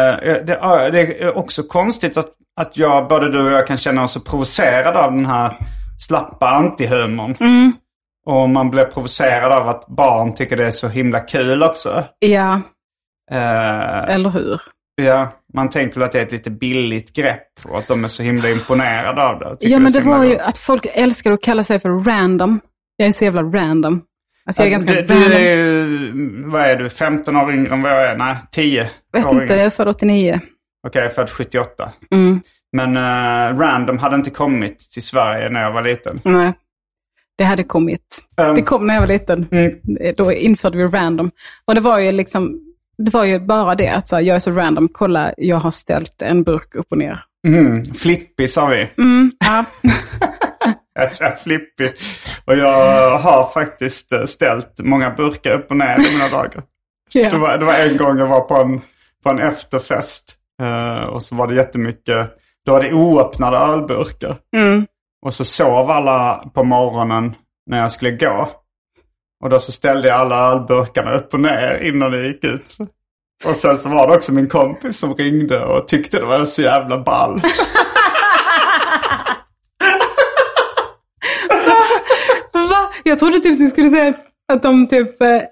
[0.45, 0.45] det,
[0.93, 2.29] det är också konstigt att,
[2.61, 5.57] att jag, både du och jag kan känna oss så provocerade av den här
[6.07, 7.37] slappa antihumorn.
[7.41, 7.73] Mm.
[8.27, 12.05] Och man blir provocerad av att barn tycker det är så himla kul också.
[12.19, 12.61] Ja,
[13.31, 14.61] Eh, eller hur?
[14.97, 18.23] Ja, man tänker att det är ett lite billigt grepp och att de är så
[18.23, 19.57] himla imponerade av det.
[19.61, 22.61] Ja, men det himla var ju att folk älskar att kalla sig för random.
[22.97, 24.03] Jag är så jävla random.
[24.47, 25.29] Alltså jag är ganska du, random.
[25.29, 28.17] du är ju, vad är du, 15 år yngre än vad jag är?
[28.17, 28.83] Nej, 10
[29.13, 29.57] vet inte, yngre.
[29.57, 30.41] jag är född 89.
[30.87, 31.93] Okej, jag är född 78.
[32.11, 32.41] Mm.
[32.73, 36.21] Men eh, Random hade inte kommit till Sverige när jag var liten.
[36.25, 36.53] Nej,
[37.39, 38.25] det hade kommit.
[38.41, 39.47] Um, Det kom när jag var liten.
[39.51, 39.73] Mm.
[40.17, 41.31] Då införde vi random.
[41.65, 42.61] Och det var ju liksom,
[42.99, 44.89] det var ju bara det att så här, jag är så random.
[44.93, 47.21] Kolla, jag har ställt en burk upp och ner.
[47.49, 48.89] Mm, flippig sa vi.
[48.99, 49.65] Mm, ja.
[50.95, 51.93] Jag är flippig.
[52.45, 56.63] Och jag har faktiskt eh, ställt många burkar upp och ner i mina dagar.
[57.13, 57.31] Ja.
[57.31, 58.81] Det, var, det var en gång jag var på en,
[59.25, 60.35] på en efterfest.
[60.63, 62.31] eh, och så var det jättemycket,
[62.67, 64.37] då var det oöppnade ölburkar.
[64.57, 64.87] Mm.
[65.27, 67.35] Och så sov alla på morgonen
[67.71, 68.51] när jag skulle gå.
[69.47, 72.77] Och då så ställde jag alla ölburkarna upp och ner innan jag gick ut.
[73.45, 76.63] Och sen så var det också min kompis som ringde och tyckte det var så
[76.63, 77.41] jävla ball.
[82.53, 82.93] Va?
[83.05, 84.15] Jag trodde typ du skulle säga
[84.53, 85.43] att de typ eh,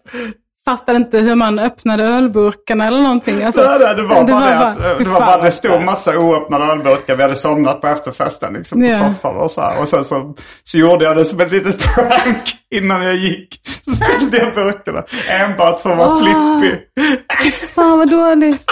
[0.64, 3.42] fattade inte hur man öppnade ölburkarna eller någonting.
[3.44, 5.82] Alltså, Nej, nej, det var bara det, att, fy det, var fan bara, det stod
[5.82, 7.16] massa oöppnade ölburkar.
[7.16, 8.98] Vi hade somnat på efterfesten liksom, på Ja.
[8.98, 9.80] soffan och så här.
[9.80, 10.34] Och sen så,
[10.64, 12.42] så gjorde jag det som ett litet prank
[12.74, 13.60] innan jag gick.
[13.84, 16.18] Så ställde jag burkarna enbart för att vara Ah.
[16.60, 16.80] flippig.
[17.74, 18.64] Fan vad dåligt.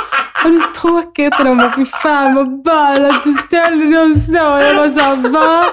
[0.45, 1.39] Vad så tråkigt.
[1.39, 4.33] Och de bara, fy fan vad ball att du ställde dem så.
[4.35, 5.65] Jag var såhär, va?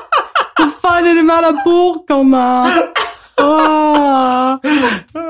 [0.59, 2.67] Vad fan är det med alla burkarna?
[3.41, 4.57] Åh.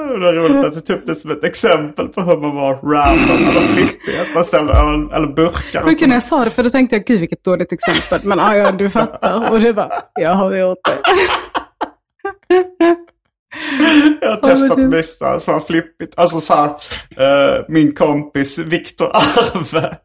[0.09, 2.73] Det är roligt att du tog upp det som ett exempel på hur man var
[2.73, 4.19] random eller flippig.
[4.19, 5.81] Att man ställde öl eller burkar.
[5.83, 8.27] Sjukt när jag sa det, för då tänkte jag, gud vilket dåligt exempel.
[8.27, 9.51] Men ja, ja, du fattar.
[9.51, 10.97] Och du bara, jag har gjort det.
[14.21, 16.13] Jag har testat vissa som var flippigt.
[16.17, 16.67] Alltså så här,
[17.17, 19.97] eh, min kompis Viktor Arve.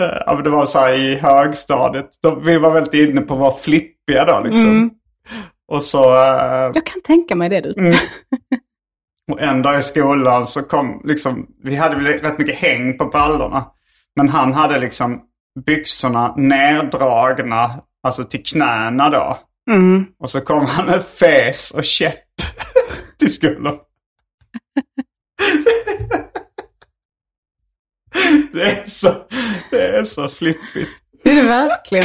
[0.00, 2.08] Eh, det var så här i högstadiet.
[2.22, 4.70] De, vi var väldigt inne på att vara flippiga då liksom.
[4.70, 4.90] Mm.
[5.68, 7.74] Och så, eh, Jag kan tänka mig det du.
[9.32, 13.04] och en dag i skolan så kom liksom, vi hade väl rätt mycket häng på
[13.04, 13.66] brallorna.
[14.16, 15.22] Men han hade liksom
[15.66, 19.38] byxorna neddragna, alltså till knäna då.
[19.70, 20.06] Mm.
[20.18, 22.24] Och så kom han med fes och käpp
[23.18, 23.78] till skolan.
[28.52, 29.26] Det är så,
[29.70, 30.90] det är så flippigt.
[31.24, 32.04] Det är det verkligen.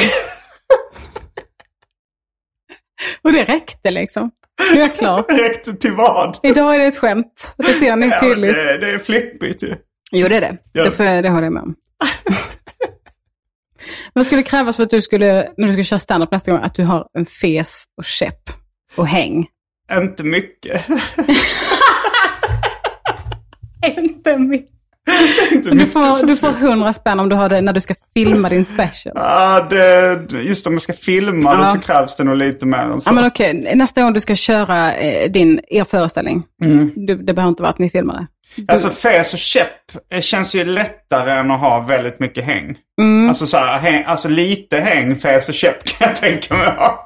[3.21, 4.31] Och det räckte liksom.
[4.73, 5.23] Nu är jag klar.
[5.29, 6.39] Räckte till vad?
[6.43, 7.53] Idag är det ett skämt.
[7.57, 8.53] Det ser ni Ja, tydligt.
[8.55, 9.75] det, det är flippigt ju.
[10.11, 10.57] Jo, det är det.
[10.73, 10.83] Ja.
[10.83, 11.75] Det, får, jag- det håller jag med om.
[14.13, 16.75] Vad skulle krävas för att du skulle, när du ska köra standup nästa gång, att
[16.75, 18.49] du har en fes och käpp
[18.95, 19.47] och häng?
[19.91, 20.85] Inte mycket.
[23.97, 24.71] Inte mycket.
[25.63, 28.65] Du får, du får hundra spänn om du har det när du ska filma din
[28.65, 29.13] special.
[29.15, 31.65] Ja, det, just om jag ska filma det Ja.
[31.65, 33.09] så krävs det nog lite mer än så.
[33.09, 33.71] Ja, men okej.
[33.75, 36.43] Nästa gång du ska köra eh, din, er föreställning,
[36.95, 38.27] du, det behöver inte vara att ni filmar det.
[38.73, 39.67] Alltså fes och käpp
[40.13, 42.75] eh, känns ju lättare än att ha väldigt mycket häng.
[43.01, 43.29] Mm.
[43.29, 47.05] Alltså så här, häng, alltså lite häng, fes och käpp kan jag tänka mig ha.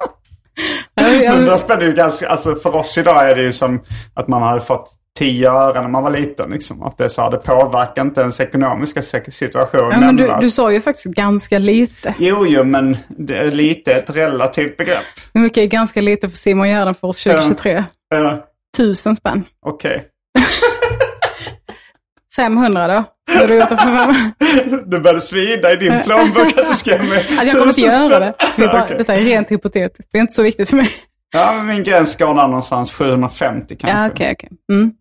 [1.57, 3.83] Spelar det ju ganska, alltså för oss idag är det ju som
[4.13, 4.89] att man hade fått
[5.19, 6.49] 10 öre när man var liten.
[6.49, 6.83] Liksom.
[6.83, 10.71] Att det, så här, det påverkar inte ens ekonomiska situation Ja, men du, du sa
[10.71, 12.13] ju faktiskt ganska lite.
[12.19, 15.03] Jo, jo, men det är lite ett relativt begrepp.
[15.33, 17.77] Hur mycket är ganska lite för Simon Gärdenfors 2023?
[18.15, 18.33] Uh,
[18.77, 19.43] Tusen spänn.
[19.65, 20.03] Okej.
[22.35, 23.03] 500 då?
[23.27, 24.91] Vad har du gjort det för?
[24.91, 28.19] Det började svida i din plånbok att du ska med Alltså jag kommer inte göra
[28.19, 28.33] det.
[28.55, 28.97] Det är, bara, Okej.
[28.97, 30.11] det är rent hypotetiskt.
[30.11, 30.89] Det är inte så viktigt för mig.
[31.35, 33.97] Ja, min gräns går där någonstans 750 kanske.
[33.99, 34.49] Ja, okej, okej.
[34.71, 34.91] Mm.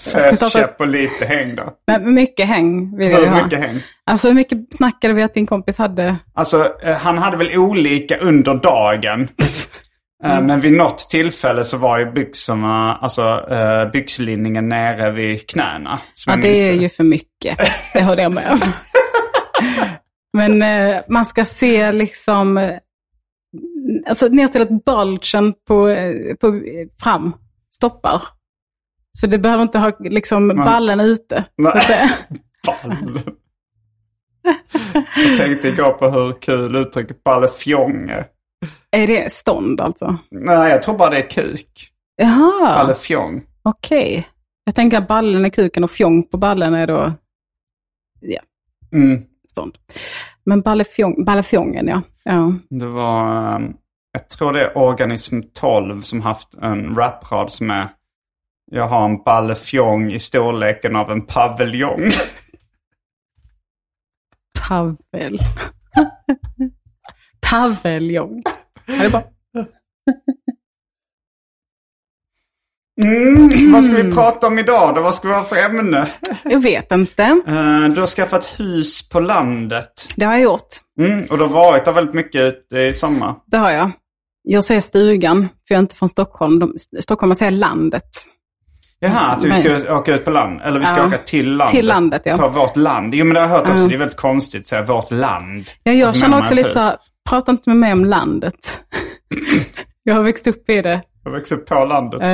[0.00, 1.62] ska Fes, starta- käpp och lite häng då.
[1.86, 3.44] Men mycket häng vill Hur ha.
[3.44, 3.80] mycket häng?
[4.06, 6.16] Alltså hur mycket snackade vi att din kompis hade?
[6.34, 9.28] Alltså, eh, han hade väl olika under dagen.
[10.24, 15.98] Eh, Men vid något tillfälle så var ju byxorna, alltså eh, byxlinningen nere vid knäna.
[16.26, 17.58] Ja, det är ju för mycket.
[17.94, 18.60] Det håller jag med om.
[20.32, 20.62] Men
[21.08, 22.56] man ska se liksom,
[24.06, 27.32] alltså ner till att bulgen på, eh, på eh, fram
[27.74, 28.22] stoppar.
[29.18, 31.44] Så det behöver inte ha liksom ballen ute.
[31.62, 32.10] Så att säga.
[32.66, 33.18] Ballen.
[35.16, 38.26] Jag tänkte igår på hur kul uttrycket ballefjong är.
[38.90, 40.18] Är det stånd alltså?
[40.30, 41.90] Nej, jag tror bara det är kuk.
[42.16, 43.42] Jaha, Ballefjong.
[43.62, 44.26] okej.
[44.64, 47.12] Jag tänker att ballen är kuken och fjong på ballen är då
[48.20, 48.40] ja,
[48.92, 49.22] Mm.
[49.50, 49.78] stånd.
[50.48, 52.02] Men ballefjong, ballefjongen ja.
[52.24, 52.54] ja.
[52.70, 53.60] Det var, eh,
[54.12, 57.88] jag tror det är Organism 12 som haft en raprad som är
[58.70, 62.00] Jag har en ballefjong i storleken av en paviljong.
[64.68, 65.36] Pavel.
[68.86, 69.24] Det är bra.
[73.02, 75.00] Mm, vad ska vi prata om idag då?
[75.02, 76.08] Vad ska vi ha för ämne?
[76.44, 77.22] Jag vet inte.
[77.22, 79.92] Eh, du har skaffat hus på landet.
[80.16, 80.66] Det har jag gjort.
[81.00, 83.34] Mm, och du har varit där väldigt mycket ute i sommar.
[83.46, 83.90] Det har jag.
[84.42, 86.58] Jag säger stugan, för jag är inte från Stockholm.
[86.58, 88.08] De, Stockholm säger landet.
[89.00, 90.60] Jaha, att vi ska åka ut på land.
[90.64, 91.06] Eller vi ska Ja.
[91.06, 91.68] åka till landet.
[91.76, 92.36] Till landet, ja.
[92.36, 93.14] På vårt land.
[93.14, 93.82] Jo men det har jag hört också.
[93.82, 93.88] Ja.
[93.88, 95.64] Det är väldigt konstigt att säga vårt land.
[95.82, 96.88] Ja, jag känner också lite så hus?
[96.88, 96.96] här,
[97.28, 98.54] prata inte med mig om landet.
[100.02, 101.02] jag har växt upp i det.
[101.24, 102.20] Jag växte upp på landet.
[102.20, 102.28] Eh,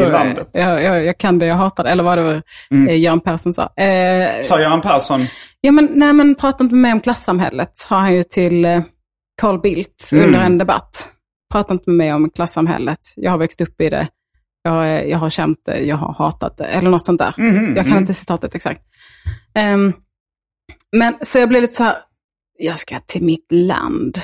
[0.00, 0.48] I och, landet.
[0.52, 1.90] Jag, jag, jag kan det, jag hatar det.
[1.90, 2.96] Eller vad det var mm.
[2.96, 3.62] Göran Persson sa.
[3.62, 5.20] Eh, Sa Göran Persson.
[5.60, 8.82] Ja, men, nej, men prata inte med mig om klassamhället, har han ju till eh,
[9.40, 10.26] Carl Bildt Mm.
[10.26, 11.10] under en debatt.
[11.52, 12.98] Prata inte med mig om klassamhället.
[13.16, 14.08] Jag har växt upp i det.
[14.62, 16.64] Jag, eh, jag har känt det, jag har hatat det.
[16.64, 17.34] Eller något sånt där.
[17.38, 17.98] Mhm, jag kan mm.
[17.98, 18.80] inte citatet exakt.
[19.54, 19.92] Ehm,
[20.96, 21.96] men så jag blev lite så här,
[22.58, 24.18] jag ska till mitt land.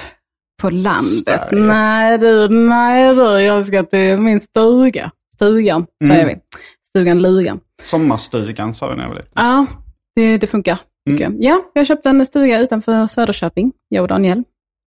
[0.62, 1.02] På landet.
[1.50, 1.62] Sverige.
[1.66, 5.10] Nej du, nej du, jag ska till min stuga.
[5.34, 6.28] Stugan, säger Mm.
[6.34, 6.40] vi.
[6.88, 7.60] Stugan Lugan.
[7.82, 9.30] Sommarstugan sa vi när jag var liten.
[9.34, 9.66] Ja,
[10.14, 10.78] det, det funkar.
[11.10, 11.22] Mm.
[11.22, 11.34] jag.
[11.38, 14.42] Ja, jag köpte en stuga utanför Söderköping, jag och Daniel,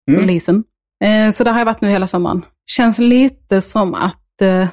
[0.09, 0.21] Mm.
[0.21, 0.63] och Lisen.
[1.03, 2.45] Eh, så där har jag varit nu hela sommaren.
[2.71, 4.67] Känns lite som att eh,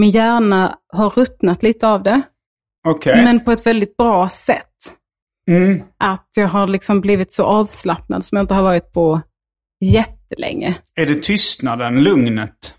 [0.00, 2.22] min hjärna har ruttnat lite av det,
[2.88, 3.24] Okej.
[3.24, 4.68] men på ett väldigt bra sätt.
[5.50, 5.82] Mm.
[5.98, 9.20] Att jag har liksom blivit så avslappnad som jag inte har varit på
[9.82, 10.74] jättelänge.
[10.94, 12.74] Är det tystnaden, lugnet?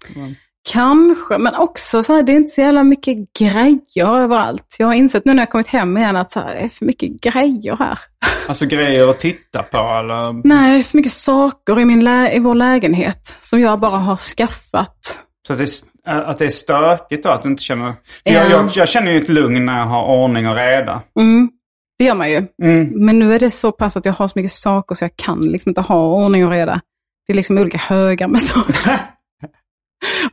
[0.71, 4.75] Kanske, men också så här, det är inte så jävla mycket grejer överallt.
[4.79, 6.85] Jag har insett nu när jag kommit hem igen att så här, det är för
[6.85, 7.99] mycket grejer här.
[8.47, 10.47] Alltså grejer att titta på eller?
[10.47, 15.23] Nej, för mycket saker i, min i vår lägenhet som jag bara har skaffat.
[15.47, 15.69] Så att det,
[16.05, 17.29] är, att det är stökigt då?
[17.29, 17.93] Att du inte känner...
[18.23, 18.33] Ja.
[18.33, 21.01] Jag, jag, jag känner ju ett lugn när jag har ordning och reda.
[21.19, 21.49] Mm,
[21.97, 22.47] det gör man ju.
[22.63, 23.05] Mm.
[23.05, 25.41] Men nu är det så pass att jag har så mycket saker så jag kan
[25.41, 26.81] liksom inte ha ordning och reda.
[27.27, 28.73] Det är liksom olika högar med saker.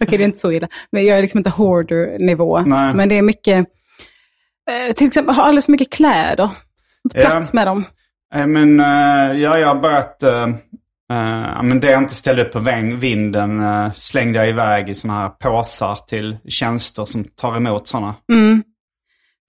[0.01, 0.69] Okej, det är inte så illa.
[0.93, 2.61] Men jag är liksom inte hoarder-nivå.
[2.95, 3.67] Men det är mycket,
[4.71, 6.51] eh, till exempel, har alldeles för mycket kläder.
[7.05, 7.27] Inte Ja.
[7.31, 7.85] plats med dem.
[8.35, 10.23] Eh, Men eh, ja, jag har börjat...
[10.23, 10.49] eh,
[11.63, 12.59] men det jag inte ställde upp på
[12.99, 18.15] vinden uh, slängde jag iväg i sådana här påsar till tjänster som tar emot sådana.
[18.33, 18.63] Mm.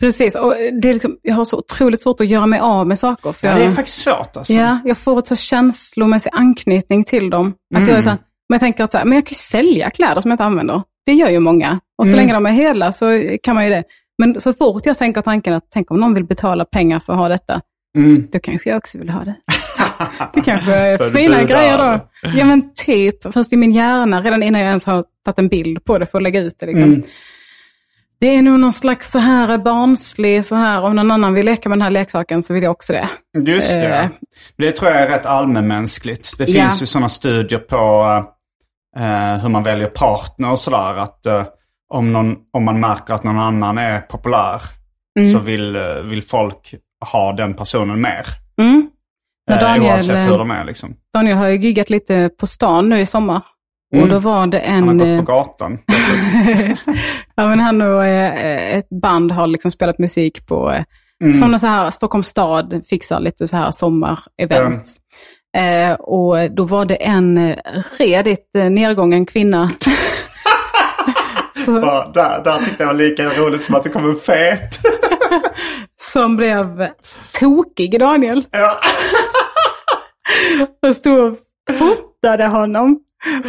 [0.02, 3.00] Precis, och det är liksom, jag har så otroligt svårt att göra mig av med
[3.00, 3.32] saker.
[3.32, 4.54] För Ja, det är faktiskt svårt alltså.
[4.54, 7.54] Ja, jag får ett så känslomässig anknytning till dem.
[7.76, 7.90] Att Mm.
[7.90, 8.18] jag är så här,
[8.50, 10.44] men jag tänker att så här, men jag kan ju sälja kläder som jag inte
[10.44, 10.82] använder.
[11.06, 11.80] Det gör ju många.
[11.98, 12.18] Och så Mm.
[12.18, 13.84] länge de är hela så kan man ju det.
[14.18, 17.20] Men så fort jag tänker tanken att tänk om någon vill betala pengar för att
[17.20, 17.62] ha detta,
[17.98, 18.28] Mm.
[18.32, 19.36] då kanske jag också vill ha det.
[20.34, 22.00] det kanske är fina grejer då.
[22.38, 25.86] Ja men typ, fast i min hjärna redan innan jag ens har tagit en bild
[25.86, 26.66] på det för att lägga ut det.
[26.66, 26.84] Liksom.
[26.84, 27.04] Mm.
[28.22, 31.70] Det är nog någon slags så här barnslig, så här, om någon annan vill leka
[31.70, 33.10] med den här leksaken så vill jag också det.
[33.52, 33.98] Just det.
[33.98, 34.08] Eh.
[34.58, 36.38] Det tror jag är rätt allmänmänskligt.
[36.38, 36.62] Det Ja.
[36.64, 37.76] finns ju sådana studier på
[38.98, 40.96] eh, hur man väljer partner och sådär.
[40.96, 41.44] Att eh,
[41.94, 44.62] om, någon, om man märker att någon annan är populär
[45.34, 46.74] så vill, eh, vill folk
[47.12, 48.26] ha den personen mer.
[48.62, 48.90] Mm.
[49.50, 50.96] Men Eh, Daniel, oavsett eh, hur de är liksom.
[51.14, 53.42] Daniel har ju giggat lite på stan nu i sommar.
[53.92, 54.10] Och Mm.
[54.10, 54.88] då var det en...
[54.88, 55.80] Han har eh, gått på gatan.
[57.36, 60.84] ja, men han och eh, ett band har liksom spelat musik på eh,
[61.24, 61.34] Mm.
[61.34, 64.84] sådana så här, Stockholms stad fixar lite så här sommarevent.
[65.58, 67.58] Eh, och då var det en eh,
[67.98, 69.72] redigt eh, nedgången kvinna.
[71.68, 74.80] Bara, där, där tyckte jag var lika roligt som att det kom en fet.
[76.02, 76.88] som blev
[77.40, 78.46] tokig Daniel.
[78.52, 78.78] ja.
[80.90, 81.38] och stod och
[81.78, 83.00] fotade honom.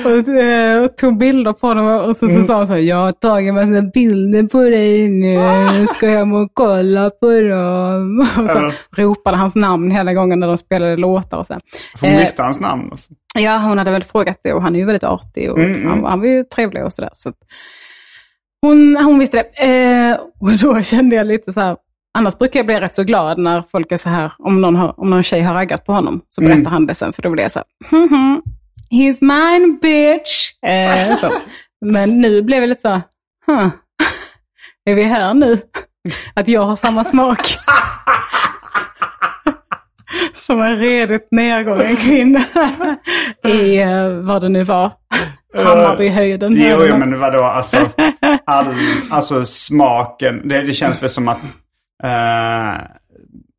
[0.05, 2.97] Och, eh, och tog bilder på honom och så, så sa hon så här, jag
[2.97, 8.27] har tagit massa bilder på dig nu, ska jag må och kolla på dem?
[8.45, 8.73] Och så Ja.
[8.97, 11.55] ropade hans namn hela gången när de spelade låtar och så.
[12.01, 12.89] Hon Eh, visste hans namn.
[12.91, 13.13] Alltså.
[13.39, 15.89] Ja, hon hade väl frågat det och han är ju väldigt artig och Mm, mm.
[15.89, 17.11] Han, han var ju trevlig och sådär.
[17.13, 17.37] Så att
[18.63, 19.65] hon, hon visste det.
[19.67, 21.77] Eh, och då kände jag lite så här,
[22.19, 25.01] annars brukar jag bli rätt så glad när folk är så här, om någon, har,
[25.01, 26.73] om någon tjej har raggat på honom, så berättar Mm.
[26.73, 28.43] han det sen, för då blir jag så här, hmm, hmm,
[28.93, 30.53] he's mine bitch.
[30.67, 31.33] Eh, så.
[31.85, 33.01] Men nu blev jag lite så
[33.47, 33.69] huh,
[34.85, 35.61] är vi här nu?
[36.35, 37.59] Att jag har samma smak.
[40.35, 42.45] Som en redigt nedgången kvinna
[43.47, 44.91] i eh, vad det nu var.
[45.55, 46.53] Hammarbyhöjden.
[46.57, 46.99] Jo, eller jo något.
[46.99, 47.91] men vadå, alltså,
[48.47, 48.67] all,
[49.11, 50.49] alltså smaken.
[50.49, 51.45] Det, det känns väl som att
[52.05, 52.81] eh,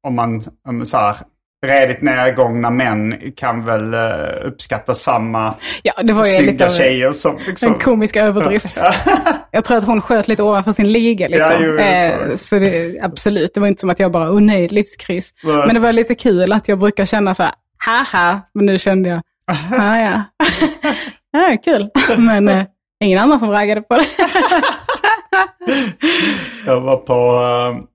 [0.04, 1.16] om man, om så här,
[1.64, 6.70] redigt nedgångna män kan väl uh, uppskatta samma Ja, det var ju lite snygga av
[6.70, 7.74] tjejer som liksom...
[7.74, 8.82] en komisk överdrift.
[9.52, 11.28] Jag tror att hon sköt lite ovanför sin liga.
[11.28, 11.52] Liksom.
[11.52, 12.38] Ja, jo, eh, det.
[12.38, 15.34] så det, absolut, det var inte som att jag bara, åh nej, livskris.
[15.44, 15.56] Nej.
[15.56, 19.10] Men det var lite kul att jag brukar känna så här, haha, men nu kände
[19.10, 19.22] jag,
[19.72, 20.24] ja ja.
[21.32, 21.90] ja, kul.
[22.18, 22.64] Men eh,
[23.04, 24.06] ingen annan som raggade på det.
[26.66, 27.93] Jag var på eh,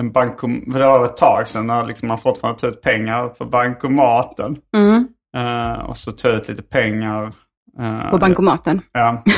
[0.00, 0.72] en bankom...
[0.72, 4.56] för Det var ett tag sedan när liksom man fortfarande tog ut pengar på bankomaten.
[4.76, 5.08] Mm.
[5.36, 7.32] Eh, och så tog jag ut lite pengar.
[7.80, 8.80] eh, På bankomaten.
[8.92, 9.22] Ja.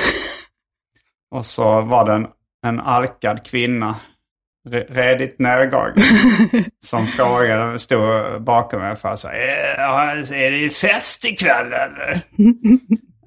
[1.35, 2.27] Och så var det en,
[2.67, 3.97] en alkad kvinna,
[4.69, 5.95] re, redigt nedgången,
[6.85, 9.57] som frågade, stod bakom mig för att säga,
[10.37, 12.21] är det fest ikväll eller?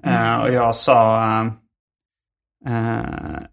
[0.06, 1.52] Eh, och jag sa, eh, eh,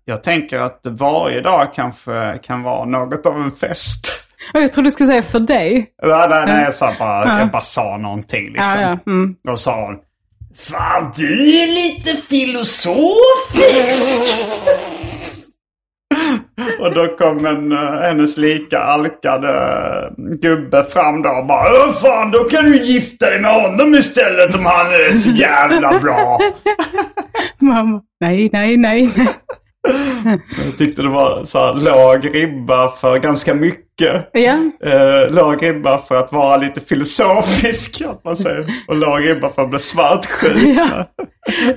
[0.05, 4.05] jag tänker att varje dag kanske kan vara något av en fest.
[4.53, 5.85] Och jag tror du skulle säga för dig.
[6.03, 7.39] Nej, nej, nej jag, sa bara, Ja.
[7.39, 8.81] jag bara sa någonting liksom.
[8.81, 8.97] Ja, ja.
[9.11, 9.35] Mm.
[9.47, 9.95] Då sa hon,
[10.57, 14.92] Fan, du är lite filosofisk!
[16.79, 21.91] Och då kom en uh, hennes lika alkade eh, gubbe fram då och bara Åh
[21.91, 26.39] fan, då kan du gifta dig med honom istället om han är så jävla bra.
[27.59, 29.09] Mamma, nej, nej, nej.
[30.65, 34.29] Jag tyckte det var så här låg ribba för ganska mycket.
[34.31, 34.53] Ja,
[34.85, 38.65] Uh, låg ribba för att vara lite filosofisk, att man säger.
[38.87, 40.77] Och låg ribba för att bli svartsjuk.
[40.77, 41.07] Ja,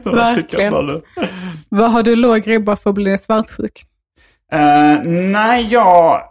[0.11, 1.03] verkligen.
[1.68, 3.87] vad har du låg ribba för att bli svartsjuk?
[4.55, 6.22] Uh, nej, jag...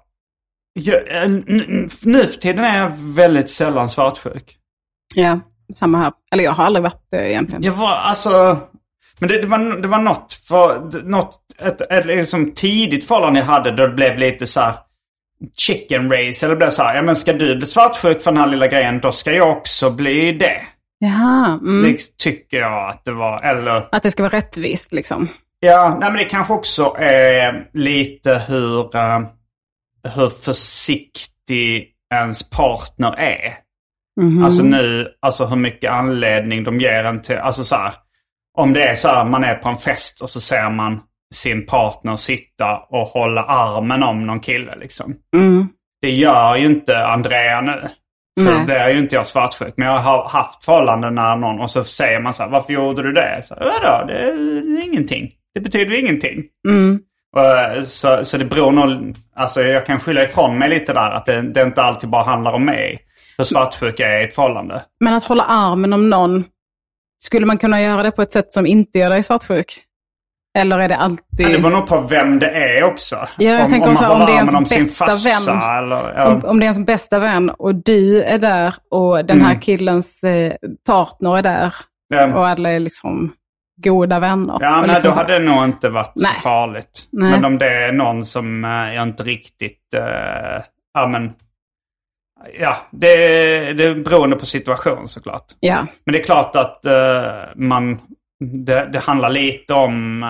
[0.73, 4.57] jag eh, nu för tiden är jag väldigt sällan svartsjuk.
[5.15, 5.39] Ja,
[5.75, 6.13] samma här.
[6.31, 7.63] Eller jag har aldrig varit det egentligen.
[7.63, 8.59] Jag var alltså...
[9.19, 13.47] Men det, det, var, det var något, för, något ett, ett liksom tidigt förhållande jag
[13.47, 14.75] hade då det blev lite så här
[15.57, 16.45] chicken race.
[16.45, 18.99] Eller blev så här, ja men ska du bli svartsjuk för den här lilla grejen,
[18.99, 20.61] då ska jag också bli det.
[20.99, 21.83] Jaha, mm.
[21.83, 23.41] Liksom, tycker jag att det var.
[23.41, 23.87] Eller...
[23.91, 25.29] att det ska vara rättvist liksom.
[25.65, 29.19] Ja, nej men det kanske också är lite hur, eh,
[30.15, 33.53] hur försiktig ens partner är.
[34.21, 34.45] Mhm.
[34.45, 37.93] Alltså nu, alltså hur mycket anledning de ger en till, alltså så här.
[38.57, 41.01] Om det är så här, man är på en fest och så ser man
[41.33, 45.15] sin partner sitta och hålla armen om någon kille liksom.
[45.35, 45.67] Mm.
[46.01, 47.81] Det gör ju inte Andrea nu.
[48.39, 48.59] Så Nej.
[48.59, 49.73] då blir ju inte jag svartsjuk.
[49.77, 53.03] Men jag har haft förhållanden när någon och så säger man så här, varför gjorde
[53.03, 53.41] du det?
[53.43, 55.31] Så, Vadå, det är ingenting.
[55.55, 56.43] Det betyder ju ingenting.
[56.67, 56.99] Mm.
[57.35, 61.11] Och, Så, så det beror nog, alltså jag kan skylla ifrån mig lite där.
[61.11, 62.99] Att det, det inte alltid bara handlar om mig.
[63.37, 64.83] Hur svartsjuk jag är i ett förhållande.
[65.03, 66.43] Men att hålla armen om någon,
[67.23, 69.81] skulle man kunna göra det på ett sätt som inte gör dig svartsjuk?
[70.57, 71.21] Eller är det alltid...
[71.41, 73.15] Men det beror nog på vem det är också.
[73.37, 75.61] Ja, jag tänker också man om det är ens om sin bästa vän.
[75.77, 76.27] Eller, ja.
[76.33, 79.59] om, om det är ens bästa vän och du är där och den här Mm.
[79.61, 80.53] killens eh,
[80.85, 81.75] partner är där
[82.09, 82.35] Ja.
[82.35, 83.33] och alla är liksom
[83.77, 84.57] goda vänner.
[84.61, 86.33] Ja, men liksom då hade det nog inte varit Nej.
[86.35, 87.07] så farligt.
[87.11, 87.31] Nej.
[87.31, 89.93] Men om det är någon som eh, jag inte riktigt...
[89.95, 90.63] eh,
[90.93, 91.33] ja, men...
[92.59, 93.15] Ja, det,
[93.73, 95.45] det är beroende på situation såklart.
[95.59, 97.99] Ja, Men det är klart att eh, man...
[98.39, 100.23] Det, det handlar lite om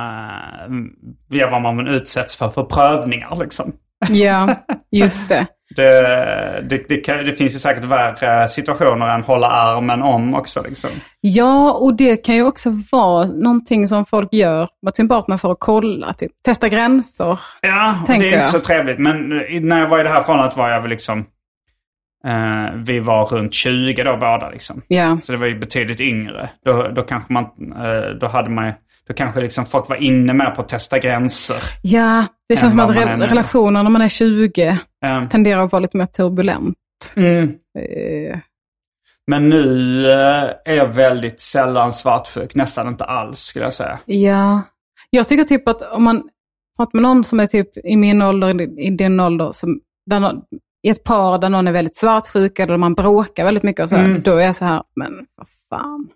[1.32, 3.74] uh, vad man utsätts för för prövningar liksom.
[4.10, 4.56] Ja,
[4.92, 5.48] just det.
[5.76, 10.64] Det, det, det, kan, det finns ju säkert värre situationer än hålla armen om också.
[10.64, 10.90] Liksom.
[11.22, 15.52] Ja, och det kan ju också vara någonting som folk gör mot sin partner för
[15.52, 17.40] att kolla, typ testa gränser.
[17.62, 18.46] Ja, det är inte jag.
[18.46, 19.00] så trevligt.
[19.00, 21.26] Men i- när jag var i det här förhållandet var jag väl liksom...
[22.28, 24.82] Eh, vi var runt 20 då båda liksom.
[24.88, 26.50] Ja, Så det var ju betydligt yngre.
[26.66, 27.44] Då, då kanske man...
[27.86, 28.74] Eh, då hade man ju...
[29.08, 31.58] Då kanske liksom folk var inne med på att testa gränser.
[31.82, 35.72] ja det Än känns som att re- relationer när man är 20 Eh, tenderar att
[35.72, 36.76] vara lite mer turbulent.
[37.18, 37.44] mm.
[37.80, 38.40] Eh,
[39.28, 42.56] Men nu eh, är jag väldigt sällan svartsjuk.
[42.56, 44.00] Nästan inte alls skulle jag säga.
[44.06, 44.62] Ja,
[45.10, 46.30] jag tycker typ att om man
[46.78, 49.80] pratar med någon som är typ i min ålder, i din ålder, som,
[50.10, 50.42] där någon,
[50.88, 53.96] i ett par där någon är väldigt svartsjuk eller man bråkar väldigt mycket och så
[53.96, 54.22] här, Mm.
[54.22, 56.08] då är jag så här, men vad fan,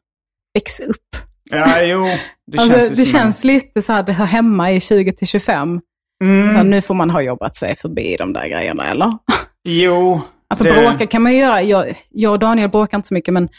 [0.54, 1.29] väx upp.
[1.52, 2.06] Ja, jo.
[2.52, 5.82] Det alltså, känns det känns lite så här, det hör hemma i 20 till 25.
[6.24, 6.52] Mm.
[6.52, 9.18] Så här, nu får man ha jobbat sig förbi de där grejerna, eller?
[9.64, 10.22] Jo.
[10.50, 13.34] Alltså det- bråka kan man ju göra, jag, jag och Daniel bråkar inte så mycket,
[13.34, 13.50] men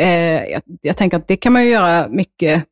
[0.00, 2.64] eh, jag, jag tänker att det kan man ju göra mycket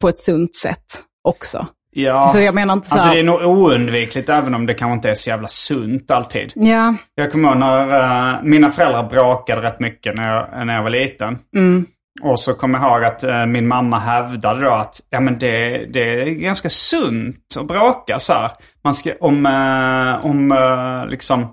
[0.00, 0.84] på ett sunt sätt
[1.24, 1.66] också.
[1.90, 2.28] Ja.
[2.28, 5.10] Så jag menar inte så Alltså det är nog oundvikligt även om det kanske inte
[5.10, 6.52] är så jävla sunt alltid.
[6.54, 10.82] Ja, Jag kommer ihåg när eh, mina föräldrar bråkade rätt mycket när jag, när jag
[10.82, 11.38] var liten.
[11.56, 11.86] mm,
[12.22, 15.86] Och så kommer jag ihåg att eh, min mamma hävdade då att ja, men det,
[15.92, 18.50] det är ganska sunt att bråka så här.
[18.84, 21.52] Man ska, om, eh, om eh, liksom,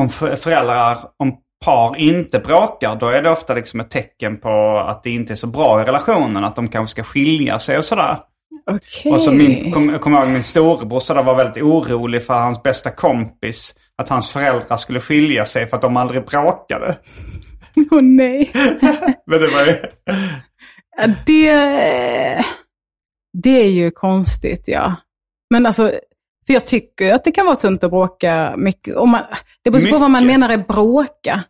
[0.00, 4.78] om för- föräldrar, om par inte bråkar, då är det ofta liksom ett tecken på
[4.78, 6.44] att det inte är så bra i relationen.
[6.44, 8.18] Att de kanske ska skilja sig och sådär.
[8.70, 9.12] okej.
[9.12, 12.34] Och så min, kom, jag kommer ihåg min storebror så där var väldigt orolig för
[12.34, 13.74] hans bästa kompis.
[13.98, 16.98] Att hans föräldrar skulle skilja sig för att de aldrig bråkade.
[17.90, 18.50] Åh nej.
[19.26, 19.76] Men det var ju...
[21.26, 22.44] Det,
[23.42, 24.94] det är ju konstigt, ja.
[25.50, 25.92] Men alltså,
[26.46, 28.96] för jag tycker ju att det kan vara sunt att bråka mycket.
[28.96, 29.22] Om man,
[29.64, 31.44] det beror på vad man menar är bråka.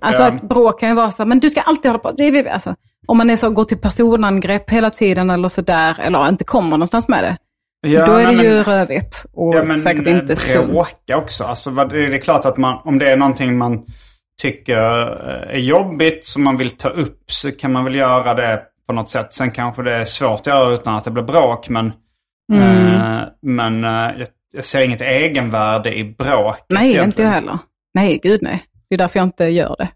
[0.00, 2.12] Alltså att bråk kan ju vara så här, men du ska alltid hålla på.
[2.12, 2.74] Det alltså,
[3.06, 7.08] om man är så, går till personangrepp hela tiden eller sådär, eller inte kommer någonstans
[7.08, 7.36] med det.
[7.88, 10.70] Ja, då är det ju men- rövigt och Ja, men säkert eh, inte sunt.
[10.70, 11.44] bråka också.
[11.44, 13.84] Alltså, det är klart att man, om det är någonting man
[14.42, 14.76] tycker
[15.10, 18.92] eh, är jobbigt som man vill ta upp så kan man väl göra det på
[18.92, 19.32] något sätt.
[19.34, 21.68] Sen kanske det är svårt att göra utan att det blir bråk.
[21.68, 21.92] Men,
[22.52, 22.86] Mm.
[22.88, 24.10] eh, men eh,
[24.54, 26.56] jag, ser inget egenvärde i bråk.
[26.68, 27.58] Nej, inte jag heller.
[27.94, 28.62] Nej, gud nej.
[28.88, 29.88] Det är därför jag inte gör det.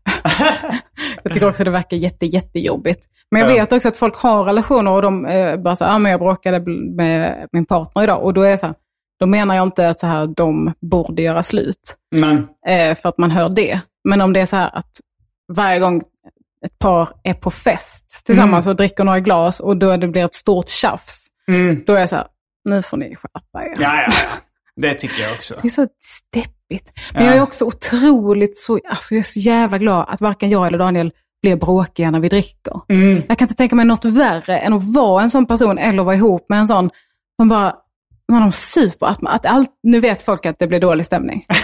[1.23, 3.01] jag tycker också det verkar jätte, jättejobbigt.
[3.31, 3.55] Men jag Ja.
[3.55, 6.21] vet också att folk har relationer och de eh, bara så här, ah, men jag
[6.21, 6.61] bråkade
[6.97, 8.23] med min partner idag.
[8.25, 8.75] Och då är jag så här,
[9.21, 11.97] då menar jag inte att så här, de borde göra slut.
[12.17, 13.81] Men, Eh, för att man hör det.
[14.07, 14.91] Men om det är så här att
[15.53, 16.03] varje gång
[16.67, 20.35] ett par är på fest tillsammans och dricker några glas och då det blir ett
[20.35, 21.27] stort tjafs.
[21.49, 22.27] mm, Då är jag så här,
[22.69, 23.75] nu får ni skärpa er.
[23.83, 24.13] ja, ja, ja.
[24.77, 25.55] Det tycker jag också.
[25.63, 26.93] Det är så steppigt.
[27.15, 27.29] Men Ja.
[27.31, 30.79] jag är också otroligt så, alltså jag är så jävla glad att varken jag eller
[30.79, 32.81] Daniel blir bråkiga när vi dricker.
[32.89, 33.23] Mm.
[33.29, 36.15] Jag kan inte tänka mig något värre än att vara en sån person eller vara
[36.15, 36.91] ihop med en sån
[37.41, 37.75] som bara,
[38.29, 41.47] när de super, att, man- att allt, nu vet folk att det blir dålig stämning.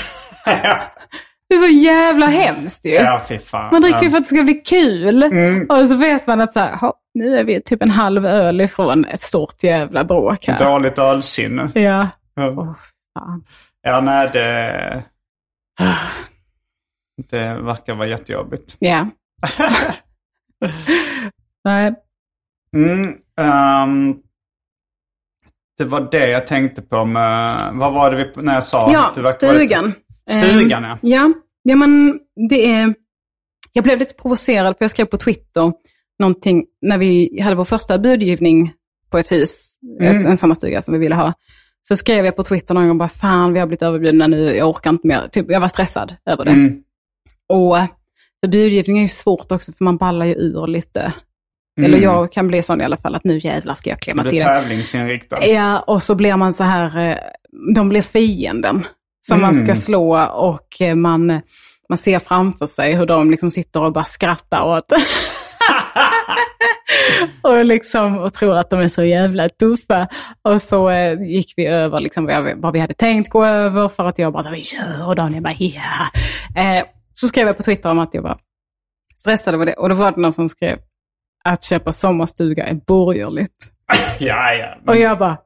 [1.53, 2.91] Det är så jävla hemskt ju.
[2.91, 3.69] ja, fy fan.
[3.73, 4.11] Man dricker ju Ja.
[4.11, 5.23] för att det ska bli kul.
[5.23, 5.67] Mm.
[5.71, 8.61] Och så vet man att så här, "Ha, nu är vi typ en halv öl
[8.61, 10.59] ifrån ett stort jävla bråk här.
[10.59, 11.71] Dåligt ölsinne.
[11.75, 12.09] Ja.
[12.35, 12.75] Ja.
[13.19, 13.45] Fan.
[13.83, 15.05] Ja, nej det...
[17.31, 18.77] Det verkar vara jättejobbigt.
[18.79, 19.09] Ja.
[21.65, 21.95] Nej.
[22.77, 24.15] Mm, ehm,
[25.79, 27.61] det var det jag tänkte på med...
[27.73, 28.93] Vad var det vi, när jag sa?
[28.93, 29.95] Ja, stugan.
[30.31, 30.93] Stugan, ja.
[30.93, 31.33] Ehm, ja.
[31.63, 32.19] Ja, men
[32.51, 32.95] det är...
[33.73, 35.73] Jag blev lite provocerad för jag skrev på Twitter
[36.19, 38.73] någonting när vi hade vår första budgivning
[39.11, 40.17] på ett hus, Mm.
[40.19, 41.33] ett, en sommarstuga som vi ville ha.
[41.83, 44.69] Så skrev jag på Twitter någon gång bara, fan vi har blivit överbjudna nu, jag
[44.69, 45.29] orkar inte mer.
[45.33, 46.51] Typ, jag var stressad över det.
[46.51, 46.83] Mm.
[47.49, 47.77] Och
[48.41, 51.13] för budgivning är ju svårt också för man ballar ju ur lite.
[51.81, 51.91] Mm.
[51.93, 54.25] Eller jag kan bli sån i alla fall att nu jävlar ska jag Du klämma
[54.25, 54.45] till det.
[54.45, 55.47] tävlingsinriktad.
[55.47, 57.17] Ja, och så blir man så här, eh,
[57.75, 58.87] de blir fienden
[59.27, 59.77] som man ska Mm.
[59.77, 61.27] slå och eh, man,
[61.89, 64.93] man ser framför sig hur de liksom sitter och bara skrattar åt
[67.43, 70.09] och, liksom, och tror att de är så jävla tuffa.
[70.43, 73.89] Och så eh, gick vi över liksom, vad, jag, vad vi hade tänkt gå över
[73.89, 76.11] för att jag bara, vi kör och Daniel bara, ja.
[76.63, 78.39] Eh, så skrev jag på Twitter om att jag var
[79.17, 79.75] stressad över det.
[79.75, 80.79] Och då var det någon som skrev
[81.45, 83.73] att köpa sommarstuga är borgerligt.
[84.19, 84.75] Ja, ja.
[84.87, 85.37] Och jag bara,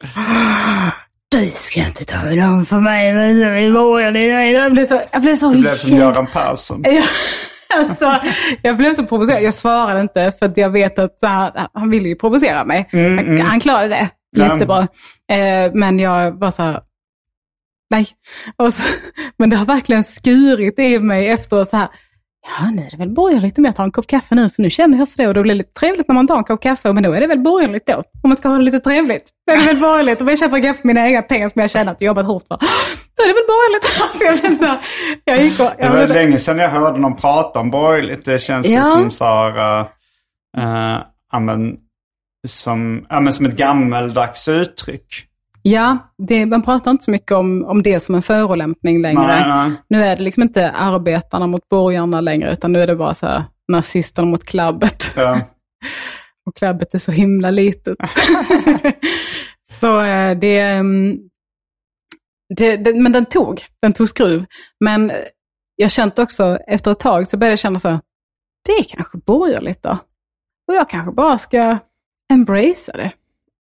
[1.33, 3.14] du ska inte ta dem för mig.
[3.14, 6.83] men det är borgerligt." Jag blev så, jag blev så Det blev som Göran Persson.
[6.85, 7.03] Ja,
[7.79, 8.16] alltså,
[8.62, 9.43] jag blev så provocerad.
[9.43, 12.89] Jag svarade inte för att jag vet att här, han ville ju provocera mig.
[12.93, 13.47] Mm, Han- mm.
[13.47, 14.09] Han klarade det
[14.43, 14.79] jättebra.
[15.33, 16.81] Eh, men jag var så här,
[17.91, 18.07] Nej.
[18.72, 18.83] Så,
[19.39, 21.89] men det har verkligen skurit i mig efteråt så här.
[22.59, 24.70] Ja, nu är det väl borgerligt om jag tar en kopp kaffe nu, för nu
[24.70, 26.92] känner jag för det och det blir lite trevligt när man tar en kopp kaffe,
[26.92, 27.94] men då är det väl borgerligt då.
[27.94, 29.30] Om man ska ha det lite trevligt.
[29.47, 30.20] Då är det väl borgerligt.
[30.20, 32.42] Om jag köper kaffe för mina egna pengar som jag har tjänat och jobbat hårt
[32.49, 32.57] för,
[33.16, 33.86] då är det väl borgerligt.
[34.03, 34.80] Alltså, jag, så här,
[35.24, 35.66] jag gick och...
[35.66, 38.24] Det Jag var vet, länge sedan jag hörde någon prata om borgerligt.
[38.24, 38.84] Det känns Ja.
[38.84, 39.86] som så här, uh,
[40.59, 41.76] uh, ja, men,
[42.49, 45.26] som, ja, men som ett gammeldags uttryck.
[45.71, 49.27] Ja, det, man pratar inte så mycket om, om det som en förolämpning längre.
[49.27, 49.73] Nej, nej.
[49.89, 53.27] Nu är det liksom inte arbetarna mot borgarna längre, utan nu är det bara så
[53.27, 55.14] här nazisterna mot klabbet.
[55.17, 55.41] Ja.
[56.47, 57.97] Och klabbet är så himla litet.
[59.69, 61.19] så eh, det, mm,
[62.57, 62.95] det, det...
[62.95, 63.64] Men den tog.
[63.83, 64.45] Den tog skruv.
[64.81, 65.12] Men
[65.77, 68.01] jag känt också, efter ett tag så började jag känna så här,
[68.67, 69.99] det är kanske borgerligt då.
[70.69, 71.79] Och jag kanske bara ska
[72.33, 73.12] embracea det.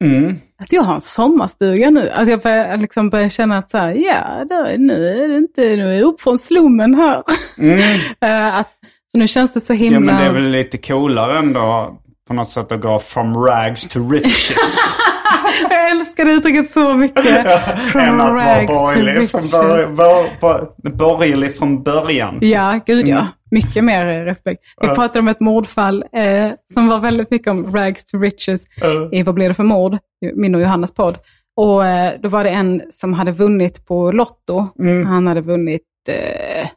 [0.04, 0.36] Mm.
[0.62, 2.10] Att jag har en sommarstuga nu.
[2.10, 5.60] Att jag börjar, liksom börjar känna att så här, ja, där, nu är det inte,
[5.60, 7.22] nu är jag upp från slummen här.
[7.58, 8.00] Mm.
[8.20, 8.68] Eh, att,
[9.12, 9.96] så nu känns det så himla...
[9.96, 13.88] Ja, men det är väl lite coolare ändå på något sätt att gå from rags
[13.88, 14.78] to riches.
[15.86, 17.62] Jag älskar det uttrycket så mycket.
[17.92, 19.52] From än rags to borgerlig från, riches.
[19.52, 22.38] bör, bör, bör, borgerlig från början.
[22.40, 23.16] Ja, gud ja.
[23.16, 23.26] Mm.
[23.50, 24.60] Mycket mer respekt.
[24.80, 28.64] Vi pratade om ett mordfall eh, som var väldigt mycket om rags to riches
[29.12, 29.98] i Vad blev det för mord?
[30.34, 31.18] Min och Johannas podd.
[31.56, 34.68] Och eh, då var det en som hade vunnit på Lotto.
[34.78, 35.06] Mm.
[35.06, 36.68] Han hade vunnit, eh,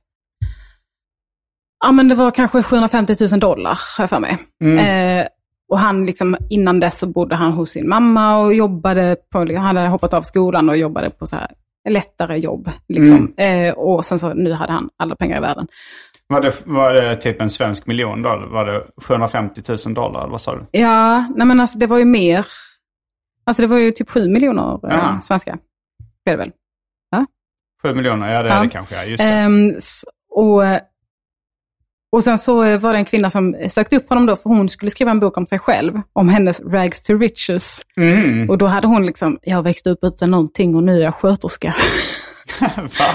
[1.85, 4.37] ja men det var kanske 750 000 dollar, har jag för mig.
[4.63, 4.77] Mm.
[4.77, 5.27] Eh,
[5.69, 9.57] och han liksom, innan dess så bodde han hos sin mamma och jobbade på, han
[9.77, 11.51] hade hoppat av skolan och jobbade på så här
[11.89, 12.71] lättare jobb.
[12.87, 13.33] Liksom.
[13.37, 13.67] Mm.
[13.69, 15.67] Eh, och sen så, nu hade han alla pengar i världen.
[16.27, 18.43] Var, det, var det typ en svensk miljon då?
[18.51, 20.27] Var det 750 000 dollar?
[20.27, 20.65] Vad sa du?
[20.79, 22.45] Ja, nej men alltså det var ju mer.
[23.43, 25.57] Alltså det var ju typ 7 miljoner eh, svenska.
[26.25, 26.51] Blev det väl?
[27.83, 28.33] 7 miljoner?
[28.33, 28.61] Ja, det är Ja.
[28.63, 28.95] det kanske.
[28.95, 29.73] Ja, just det.
[29.77, 30.63] S- och,
[32.11, 34.69] och sen så eh, var det en kvinna som sökte upp honom då, för hon
[34.69, 37.81] skulle skriva en bok om sig själv, om hennes rags to riches.
[37.97, 38.49] Mm.
[38.49, 41.75] Och då hade hon liksom, jag växte upp utan någonting och nu är jag sköterska.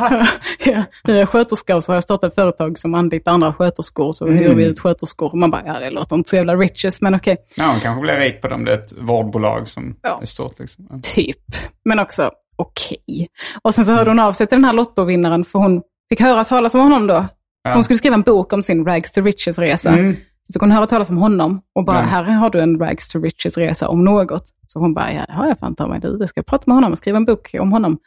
[0.01, 0.27] Va?
[0.65, 3.53] ja, nu är jag sköterska och så har jag startat ett företag som anlitar andra
[3.55, 4.39] sköterskor, så Mm.
[4.39, 5.27] hyr vi ut sköterskor.
[5.33, 7.37] Och man bara, ja det låter inte så jävla riches, men okej.
[7.57, 8.65] Ja, hon kanske blir rik på dem.
[8.65, 10.19] Det är ett vårdbolag som Ja.
[10.23, 10.59] är stort.
[10.59, 10.87] Liksom.
[10.91, 10.99] Ja.
[11.15, 11.39] Typ.
[11.85, 13.29] Men också okej.
[13.63, 16.45] Och sen så hörde hon av sig till den här lottovinnaren för hon fick höra
[16.45, 17.27] talas om honom då.
[17.73, 19.89] Hon skulle skriva en bok om sin Rags to Riches-resa.
[19.89, 20.17] Mm.
[20.47, 22.03] Så fick hon höra talas om honom och bara, Ja.
[22.03, 24.43] här har du en Rags to Riches-resa om något.
[24.67, 26.01] Så hon bara, ja det har jag fan ta mig.
[26.01, 27.99] Du, jag ska prata med honom och skriva en bok om honom.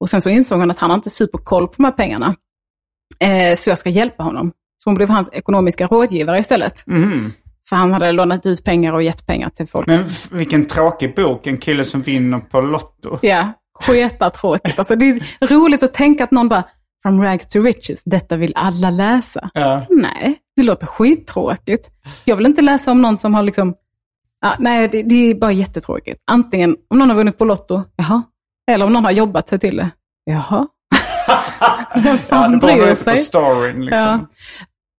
[0.00, 2.34] Och sen så insåg hon att han har inte superkoll på de här pengarna.
[3.20, 4.52] Eh, så jag ska hjälpa honom.
[4.78, 6.86] Så hon blev hans ekonomiska rådgivare istället.
[6.86, 7.32] Mm.
[7.68, 9.86] För han hade lånat ut pengar och gett pengar till folk.
[9.86, 9.98] Men
[10.30, 11.46] vilken tråkig bok.
[11.46, 13.18] En kille som vinner på Lotto.
[13.22, 14.78] Ja, skitartråkigt.
[14.78, 16.64] Alltså, det är roligt att tänka att någon bara,
[17.02, 19.50] from rags to riches, detta vill alla läsa.
[19.54, 19.86] Ja.
[19.90, 21.90] Nej, det låter skittråkigt.
[22.24, 23.74] Jag vill inte läsa om någon som har liksom,
[24.40, 26.22] ja, nej det, det är bara jättetråkigt.
[26.30, 28.22] Antingen om någon har vunnit på Lotto, jaha.
[28.70, 29.90] Eller om någon har jobbat sig till det,
[30.24, 30.66] jaha.
[31.94, 33.14] Vem Ja, fan bara bryr sig?
[33.14, 34.06] på storyn liksom.
[34.06, 34.26] Ja.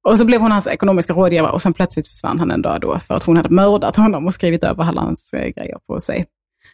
[0.10, 3.00] Och så blev hon hans ekonomiska rådgivare och sen plötsligt försvann han en dag då
[3.00, 6.26] för att hon hade mördat honom och skrivit över alla hans eh, grejer på sig.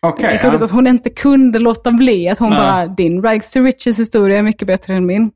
[0.08, 0.66] Okej, Det är roligt ja.
[0.66, 2.30] att hon inte kunde låta bli.
[2.30, 2.60] Att hon Nej.
[2.60, 5.32] bara, din Rags to Riches historia är mycket bättre än min.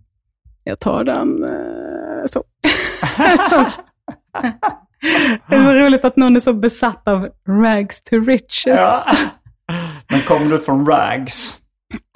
[0.63, 2.43] Jag tar den eh, så.
[5.49, 8.65] det är så roligt att någon är så besatt av Rags to Riches.
[8.65, 9.05] Ja.
[10.09, 11.57] Men kom du från rags?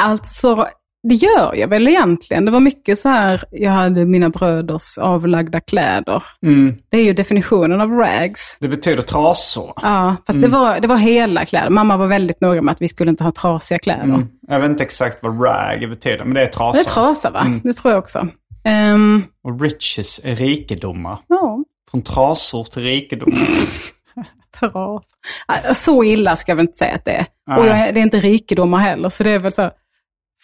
[0.01, 0.67] Alltså,
[1.09, 2.45] det gör jag väl egentligen.
[2.45, 6.23] Det var mycket så här, jag hade mina bröders avlagda kläder.
[6.45, 6.75] Mm.
[6.89, 8.57] Det är ju definitionen av rags.
[8.59, 9.73] Det betyder trasor.
[9.81, 11.69] Ja, fast det, var, det var hela kläder.
[11.69, 14.03] Mamma var väldigt noga med att vi skulle inte ha trasiga kläder.
[14.03, 14.27] Mm.
[14.47, 16.73] Jag vet inte exakt vad rag betyder, men det är trasor.
[16.73, 17.41] Det är trasa va?
[17.41, 17.61] Mm.
[17.63, 18.27] Det tror jag också.
[18.63, 21.17] Ehm, Och riches är rikedomar.
[21.27, 23.31] ja, Från trasor till rikedom.
[24.59, 25.11] tras.
[25.47, 27.25] Ah, Så illa ska jag väl inte säga att det är.
[27.47, 27.57] Nej.
[27.59, 29.71] Och jag, det är inte rikedomar heller, så det är väl så.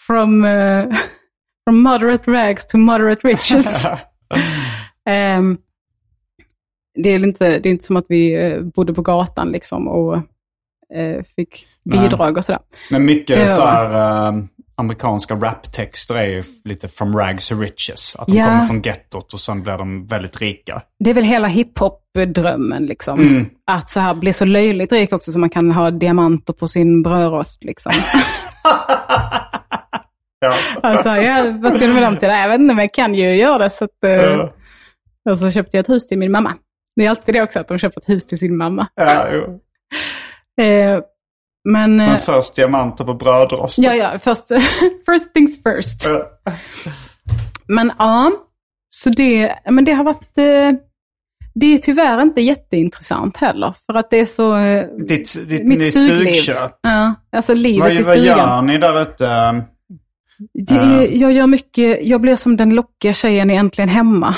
[0.09, 0.85] From, eh,
[1.69, 3.85] from moderate rags to moderate riches.
[5.09, 5.57] Ehm,
[7.03, 10.15] det är inte, det är inte som att vi eh, bodde på gatan liksom och
[10.95, 11.99] eh, fick Nej.
[11.99, 12.61] bidrag och sådär.
[12.91, 13.47] Men mycket Ja.
[13.47, 13.93] så här
[14.29, 14.43] eh,
[14.75, 18.15] amerikanska raptexter är ju lite from rags to riches.
[18.19, 18.45] Att de Ja.
[18.45, 20.81] kommer från gettot och sen blir de väldigt rika.
[20.99, 23.19] Det är väl hela hiphop-drömmen liksom.
[23.19, 23.45] Mm.
[23.71, 27.03] Att så här bli så löjligt rik också så man kan ha diamanter på sin
[27.03, 27.93] brödrost liksom.
[30.39, 30.53] Ja.
[30.83, 32.29] Alltså, ja, vad ska du med dem till?
[32.29, 33.69] Jag vet inte, men jag kan ju göra det.
[33.69, 34.53] Så att, eh, Ja.
[35.29, 36.53] Och så köpte jag ett hus till min mamma.
[36.95, 38.87] Det är alltid det också, att de köper ett hus till sin mamma.
[38.95, 39.59] Ja, jo.
[40.65, 40.99] Eh,
[41.69, 43.77] Men, eh, Men först diamanter på brödrost.
[43.77, 44.47] ja, ja, först,
[45.05, 46.05] first things first.
[46.07, 46.29] Ja.
[47.67, 48.31] Men ja,
[48.89, 50.37] så det, men det har varit...
[50.37, 50.71] Eh,
[51.55, 53.73] det är tyvärr inte jätteintressant heller.
[53.85, 54.55] För att det är så...
[54.55, 56.71] Eh, Ditt, ditt, Mitt stugköp.
[56.81, 58.37] ja, alltså livet Vad, i vad stugan.
[58.37, 59.25] gör ni där ute?
[60.53, 64.35] Det är, jag gör mycket, jag blir som den lockiga tjejen i Äntligen Hemma.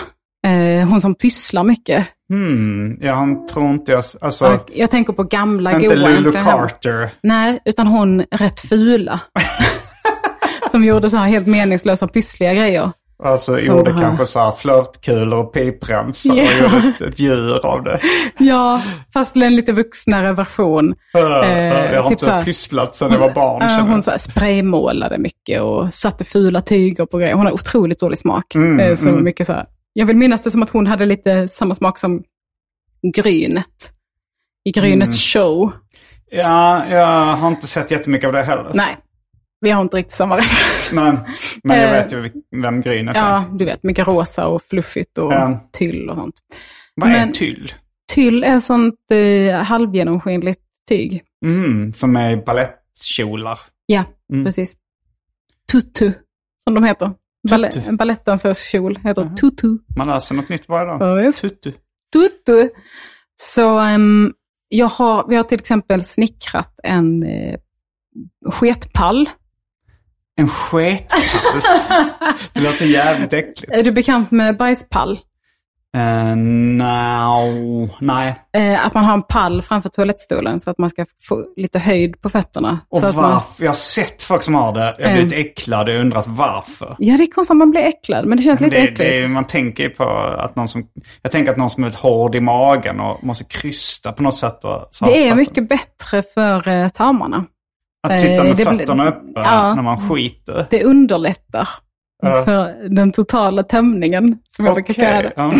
[0.47, 2.07] Eh, hon som pysslar mycket.
[2.29, 4.03] Hmm, ja, tror inte jag...
[4.21, 6.67] Alltså, Och jag tänker på gamla inte goa Lulu Äntligen Hemma.
[6.69, 7.09] Carter.
[7.23, 9.19] Nej, utan hon rätt fula.
[10.71, 12.91] som gjorde så här helt meningslösa pyssliga grejer.
[13.23, 16.43] Alltså Som gjorde kanske så här flörtkulor och pipremsar Ja.
[16.43, 17.99] och gjorde ett, ett djur av det.
[18.37, 18.81] Ja,
[19.13, 20.95] fast en lite vuxnare version.
[21.13, 23.61] jag har typ inte så här- pysslat sedan jag var barn.
[23.69, 23.79] Jag.
[23.83, 27.33] hon så här spraymålade mycket och satte fula tyger på grejer.
[27.33, 28.55] Hon har otroligt dålig smak.
[28.55, 29.23] Mm, Eh, så mm.
[29.23, 29.65] mycket så här.
[29.93, 32.23] Jag vill minnas det som att hon hade lite samma smak som
[33.15, 33.67] Grynet.
[34.63, 35.45] I Grynets Mm.
[35.45, 35.71] show.
[36.31, 38.71] Ja, jag har inte sett jättemycket av det heller.
[38.73, 38.97] Nej,
[39.61, 40.91] vi har inte riktigt samma referens.
[40.91, 41.19] Men,
[41.63, 42.31] men jag Eh, vet ju
[42.61, 43.19] vem Grynet är.
[43.19, 45.69] Ja, du vet, mycket rosa och fluffigt och Ja.
[45.73, 46.35] tyll och sånt.
[46.95, 47.71] Vad är men- tyll?
[48.13, 51.23] Tyll är sånt eh, halvgenomskinligt tyg.
[51.45, 53.59] Mm, som är balettkjolar.
[53.85, 54.03] Ja,
[54.33, 54.45] Mm.
[54.45, 54.75] precis.
[55.71, 56.13] Tutu,
[56.63, 57.11] som de heter.
[57.51, 57.89] Bale- Tutu.
[57.89, 59.67] en balettdansös kjol heter tutu.
[59.97, 61.25] Man lär sig något nytt varje dag.
[61.25, 61.31] Ja.
[61.31, 61.71] Tutu.
[62.13, 62.69] Tutu.
[63.35, 64.33] Så ehm,
[64.67, 67.55] jag har, vi har till exempel snickrat en uh,
[68.51, 69.29] sketpall.
[70.41, 71.21] En sketpall.
[72.53, 73.71] det låter jävligt äckligt.
[73.75, 75.19] Är du bekant med bajspall?
[75.97, 78.35] Uh, no, nej.
[78.53, 82.21] Eh, att man har en pall framför toalettstolen så att man ska få lite höjd
[82.21, 82.79] på fötterna.
[82.89, 83.63] Och så att man, varför?
[83.63, 84.95] Jag har sett folk som har det.
[84.99, 85.27] Jag har Mm.
[85.27, 86.95] blivit äcklad och undrat varför.
[86.99, 88.97] ja, det är konstigt att man blir äcklad, men det känns lite Det, äckligt.
[88.99, 90.03] det, är- man tänker på
[90.37, 90.83] att någon som...
[91.21, 94.35] Jag tänker att någon som är ett hård i magen och måste krysta på något
[94.35, 94.63] sätt.
[94.63, 95.35] Och, så Det är fötterna.
[95.35, 97.45] mycket bättre för eh, tarmarna.
[98.07, 99.75] Att sitta eh, med det blir- fötterna uppe Ja.
[99.75, 100.65] när man skiter.
[100.69, 101.69] Det underlättar
[102.23, 102.43] Ja.
[102.45, 105.33] för den totala tömningen, som jag brukar kalla det.
[105.35, 105.51] ja.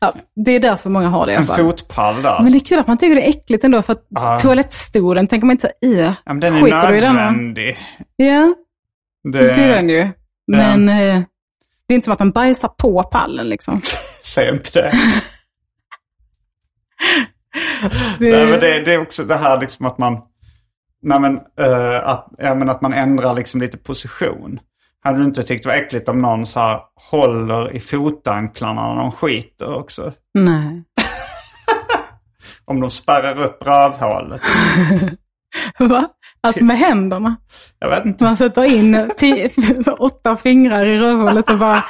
[0.00, 0.12] Ja,
[0.44, 2.42] det är därför många har det En fotpall där.
[2.42, 4.38] Men det är kul att man tycker det är äckligt ändå, för att Ja.
[4.38, 6.00] toalettstolen tänker man inte så, i.
[6.00, 7.78] ja, men den är skiter nödvändig.
[8.16, 8.54] Ja,
[9.32, 10.08] Det, det är den ju.
[10.52, 11.20] Men eh,
[11.86, 13.80] det är inte som att man bajsar på pallen liksom.
[14.24, 14.92] Säg inte det.
[18.18, 20.18] Det, Nej, men det, det är också det här liksom att man...
[21.02, 24.60] Nej, men, eh, att, ja, men att man ändrar liksom lite position.
[25.04, 26.80] Hade du inte tyckt det var äckligt om någon så här
[27.10, 30.12] håller i fotanklarna när de skiter också?
[30.34, 30.84] Nej.
[32.64, 34.40] Om de spärrar upp rövhålet.
[35.78, 36.08] Va?
[36.40, 37.36] Alltså med händerna.
[37.78, 38.24] Jag vet inte.
[38.24, 39.50] Man sätter in tio,
[39.98, 41.84] åtta fingrar i rövhålet och bara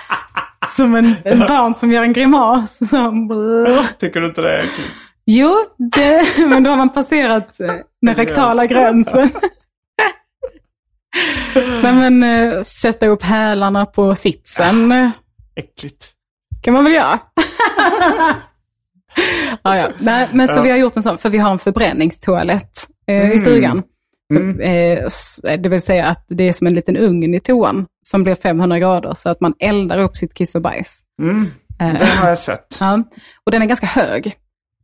[0.77, 2.79] som en, en barn som gör en grimas.
[3.99, 4.91] Tycker du inte det är äckligt?
[5.31, 5.57] Jo,
[5.97, 9.31] det, men då har man passerat eh, den rektala gränsen.
[11.83, 15.11] Nej, men eh, sätta upp hälarna på sitsen eh,
[15.57, 16.07] Äckligt.
[16.63, 17.21] kan man väl göra.
[19.63, 19.89] ja, ja.
[19.99, 22.71] Nej, men så vi har gjort en sån, för vi har en förbränningstoalett
[23.07, 23.83] eh, i stugan.
[24.61, 28.23] Eh, s- det vill säga att det är som en liten ugn i toan som
[28.23, 31.03] blir 500 grader så att man eldar upp sitt kiss och bajs.
[31.23, 31.51] Mm,
[31.81, 32.77] Eh, det har jag sett.
[32.81, 33.03] ja.
[33.45, 34.37] Och den är ganska hög.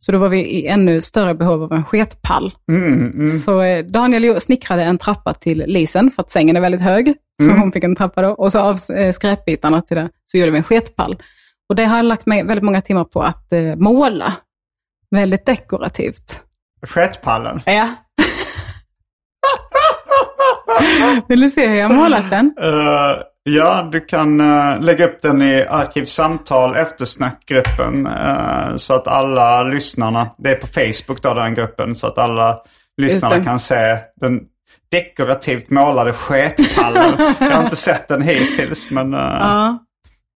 [0.04, 2.54] Så då var vi i ännu större behov av en sketpall.
[2.68, 3.38] Mm, mm.
[3.38, 7.14] Så eh, Daniel snickrade en trappa till Lisen för att sängen är väldigt hög.
[7.42, 7.60] Så Mm.
[7.60, 8.28] hon fick en trappa då.
[8.28, 11.16] Och så av eh, skräpbitarna till det så gjorde vi en sketpall.
[11.68, 14.32] Och det har jag lagt mig väldigt många timmar på att eh, måla.
[15.10, 16.42] Väldigt dekorativt.
[16.86, 17.60] Sketpallen.
[17.66, 17.88] Ja.
[21.28, 22.54] Vill du se hur jag har målat den?
[22.60, 28.06] Eh, ja, du kan eh, lägga upp den i Arkivsamtal eftersnackgruppen.
[28.06, 32.58] uh, så att alla lyssnarna, det är på Facebook då den gruppen, så att alla
[32.96, 34.40] lyssnarna kan se den
[34.90, 37.34] dekorativt målade sketpallen.
[37.40, 39.78] jag har inte sett den hittills men eh, Ja,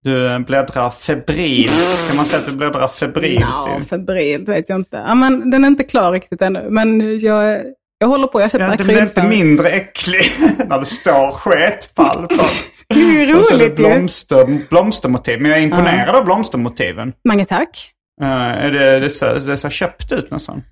[0.04, 2.08] du bläddrar febrilt.
[2.08, 3.40] Kan man säga att du bläddrar febrilt?
[3.40, 4.96] ja febrilt vet jag inte.
[4.96, 6.66] Ja, men den är inte klar riktigt ännu.
[6.70, 7.62] Men jag,
[7.98, 9.44] jag håller på, jag har köpt Ja, det blir inte akrylfärg.
[9.44, 10.30] mindre äcklig
[10.68, 12.34] när det står sketpall på.
[12.94, 15.40] Det är ju roligt blomster, blomstermotiv.
[15.40, 17.12] Men jag är imponerad av blomstermotiven.
[17.28, 17.90] Mange tack.
[18.22, 20.62] Uh, är det, det, ser, det ser köpt ut nästan.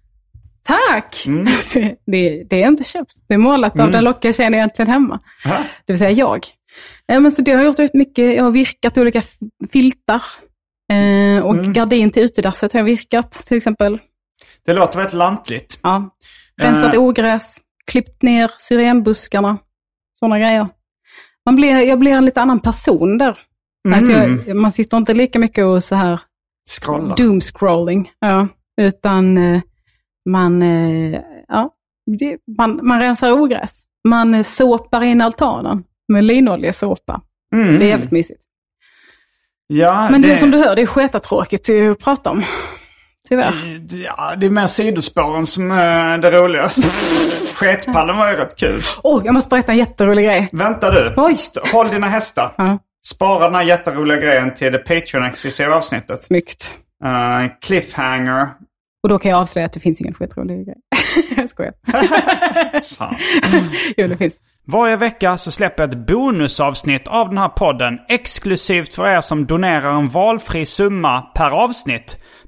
[0.64, 1.24] Tack!
[1.26, 1.46] Mm.
[2.06, 3.12] Det, det är inte köpt.
[3.28, 5.20] Det är målat av den lockiga tjejen egentligen hemma.
[5.46, 5.58] Aha.
[5.86, 6.46] Det vill säga jag.
[7.12, 8.36] Eh, men så det har jag gjort mycket.
[8.36, 9.22] Jag har virkat olika
[9.72, 10.22] filtar.
[10.92, 11.72] Eh, och Mm.
[11.72, 13.98] gardin till utedasset har jag virkat till exempel.
[14.66, 15.78] Det låter väldigt lantligt.
[15.82, 16.10] Ja.
[16.62, 17.00] Rensat Eh.
[17.00, 17.58] ogräs,
[17.90, 19.58] klippt ner syrenbuskarna.
[20.14, 20.68] Sådana grejer.
[21.46, 23.38] Man blir, jag blir en lite annan person där.
[23.94, 24.40] Att Mm.
[24.46, 26.20] jag, man sitter inte lika mycket och så här
[26.80, 27.16] Scrollar.
[27.16, 28.10] doomscrolling.
[28.20, 28.48] Ja,
[28.80, 29.60] utan eh,
[30.28, 31.70] man, eh, ja,
[32.18, 33.84] det, man, man rensar ogräs.
[34.08, 37.20] Man eh, såpar in altanen med linoljesåpa.
[37.54, 37.78] Mm.
[37.78, 38.42] Det är jävligt mysigt.
[39.66, 42.42] Ja, Men det, som du hör, det är skitatråkigt att prata om.
[43.28, 43.52] Tyvärr.
[44.04, 46.68] Ja, det är mer sidospåren som är det roliga.
[47.54, 48.82] Sketpallen var ju rätt kul.
[49.02, 50.48] Åh, jag måste berätta en jätterolig grej.
[50.52, 51.14] Vänta du.
[51.16, 51.34] Oj.
[51.72, 52.52] Håll dina hästar.
[52.56, 52.78] Ja.
[53.06, 56.22] Spara den här jätteroliga grejen till det Patreon-exklusiva avsnittet.
[56.22, 56.76] Snyggt.
[57.04, 58.48] Uh, cliffhanger.
[59.02, 60.76] Och då kan jag avslöja att det finns ingen skitrolig grej.
[61.36, 61.72] jag skojar.
[62.96, 63.16] Fan.
[63.96, 64.34] jo, det finns.
[64.68, 69.46] Varje vecka så släpper jag ett bonusavsnitt av den här podden exklusivt för er som
[69.46, 72.16] donerar en valfri summa per avsnitt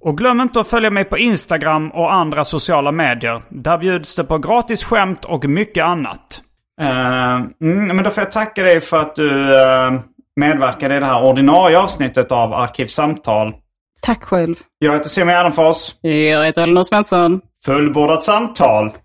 [0.00, 3.42] Och glöm inte att följa mig på Instagram och andra sociala medier.
[3.48, 6.42] Där bjuds det på gratis skämt och mycket annat.
[6.80, 9.92] Eh, mm, men då får jag tacka dig för att du eh,
[10.36, 13.54] medverkade i det här ordinarie avsnittet av Arkivsamtal.
[14.02, 14.56] Tack själv.
[14.78, 15.94] Jag heter Simon Gärdenfors.
[16.00, 17.40] Jag heter Elinor Svensson.
[17.64, 18.90] Fullbordat samtal.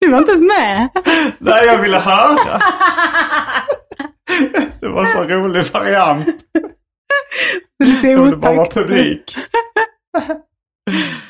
[0.00, 0.88] Du var inte ens med.
[1.38, 2.38] Nej, jag ville höra.
[4.80, 6.26] Det var så rolig variant.
[7.84, 9.36] Lite Jag ville bara vara publik.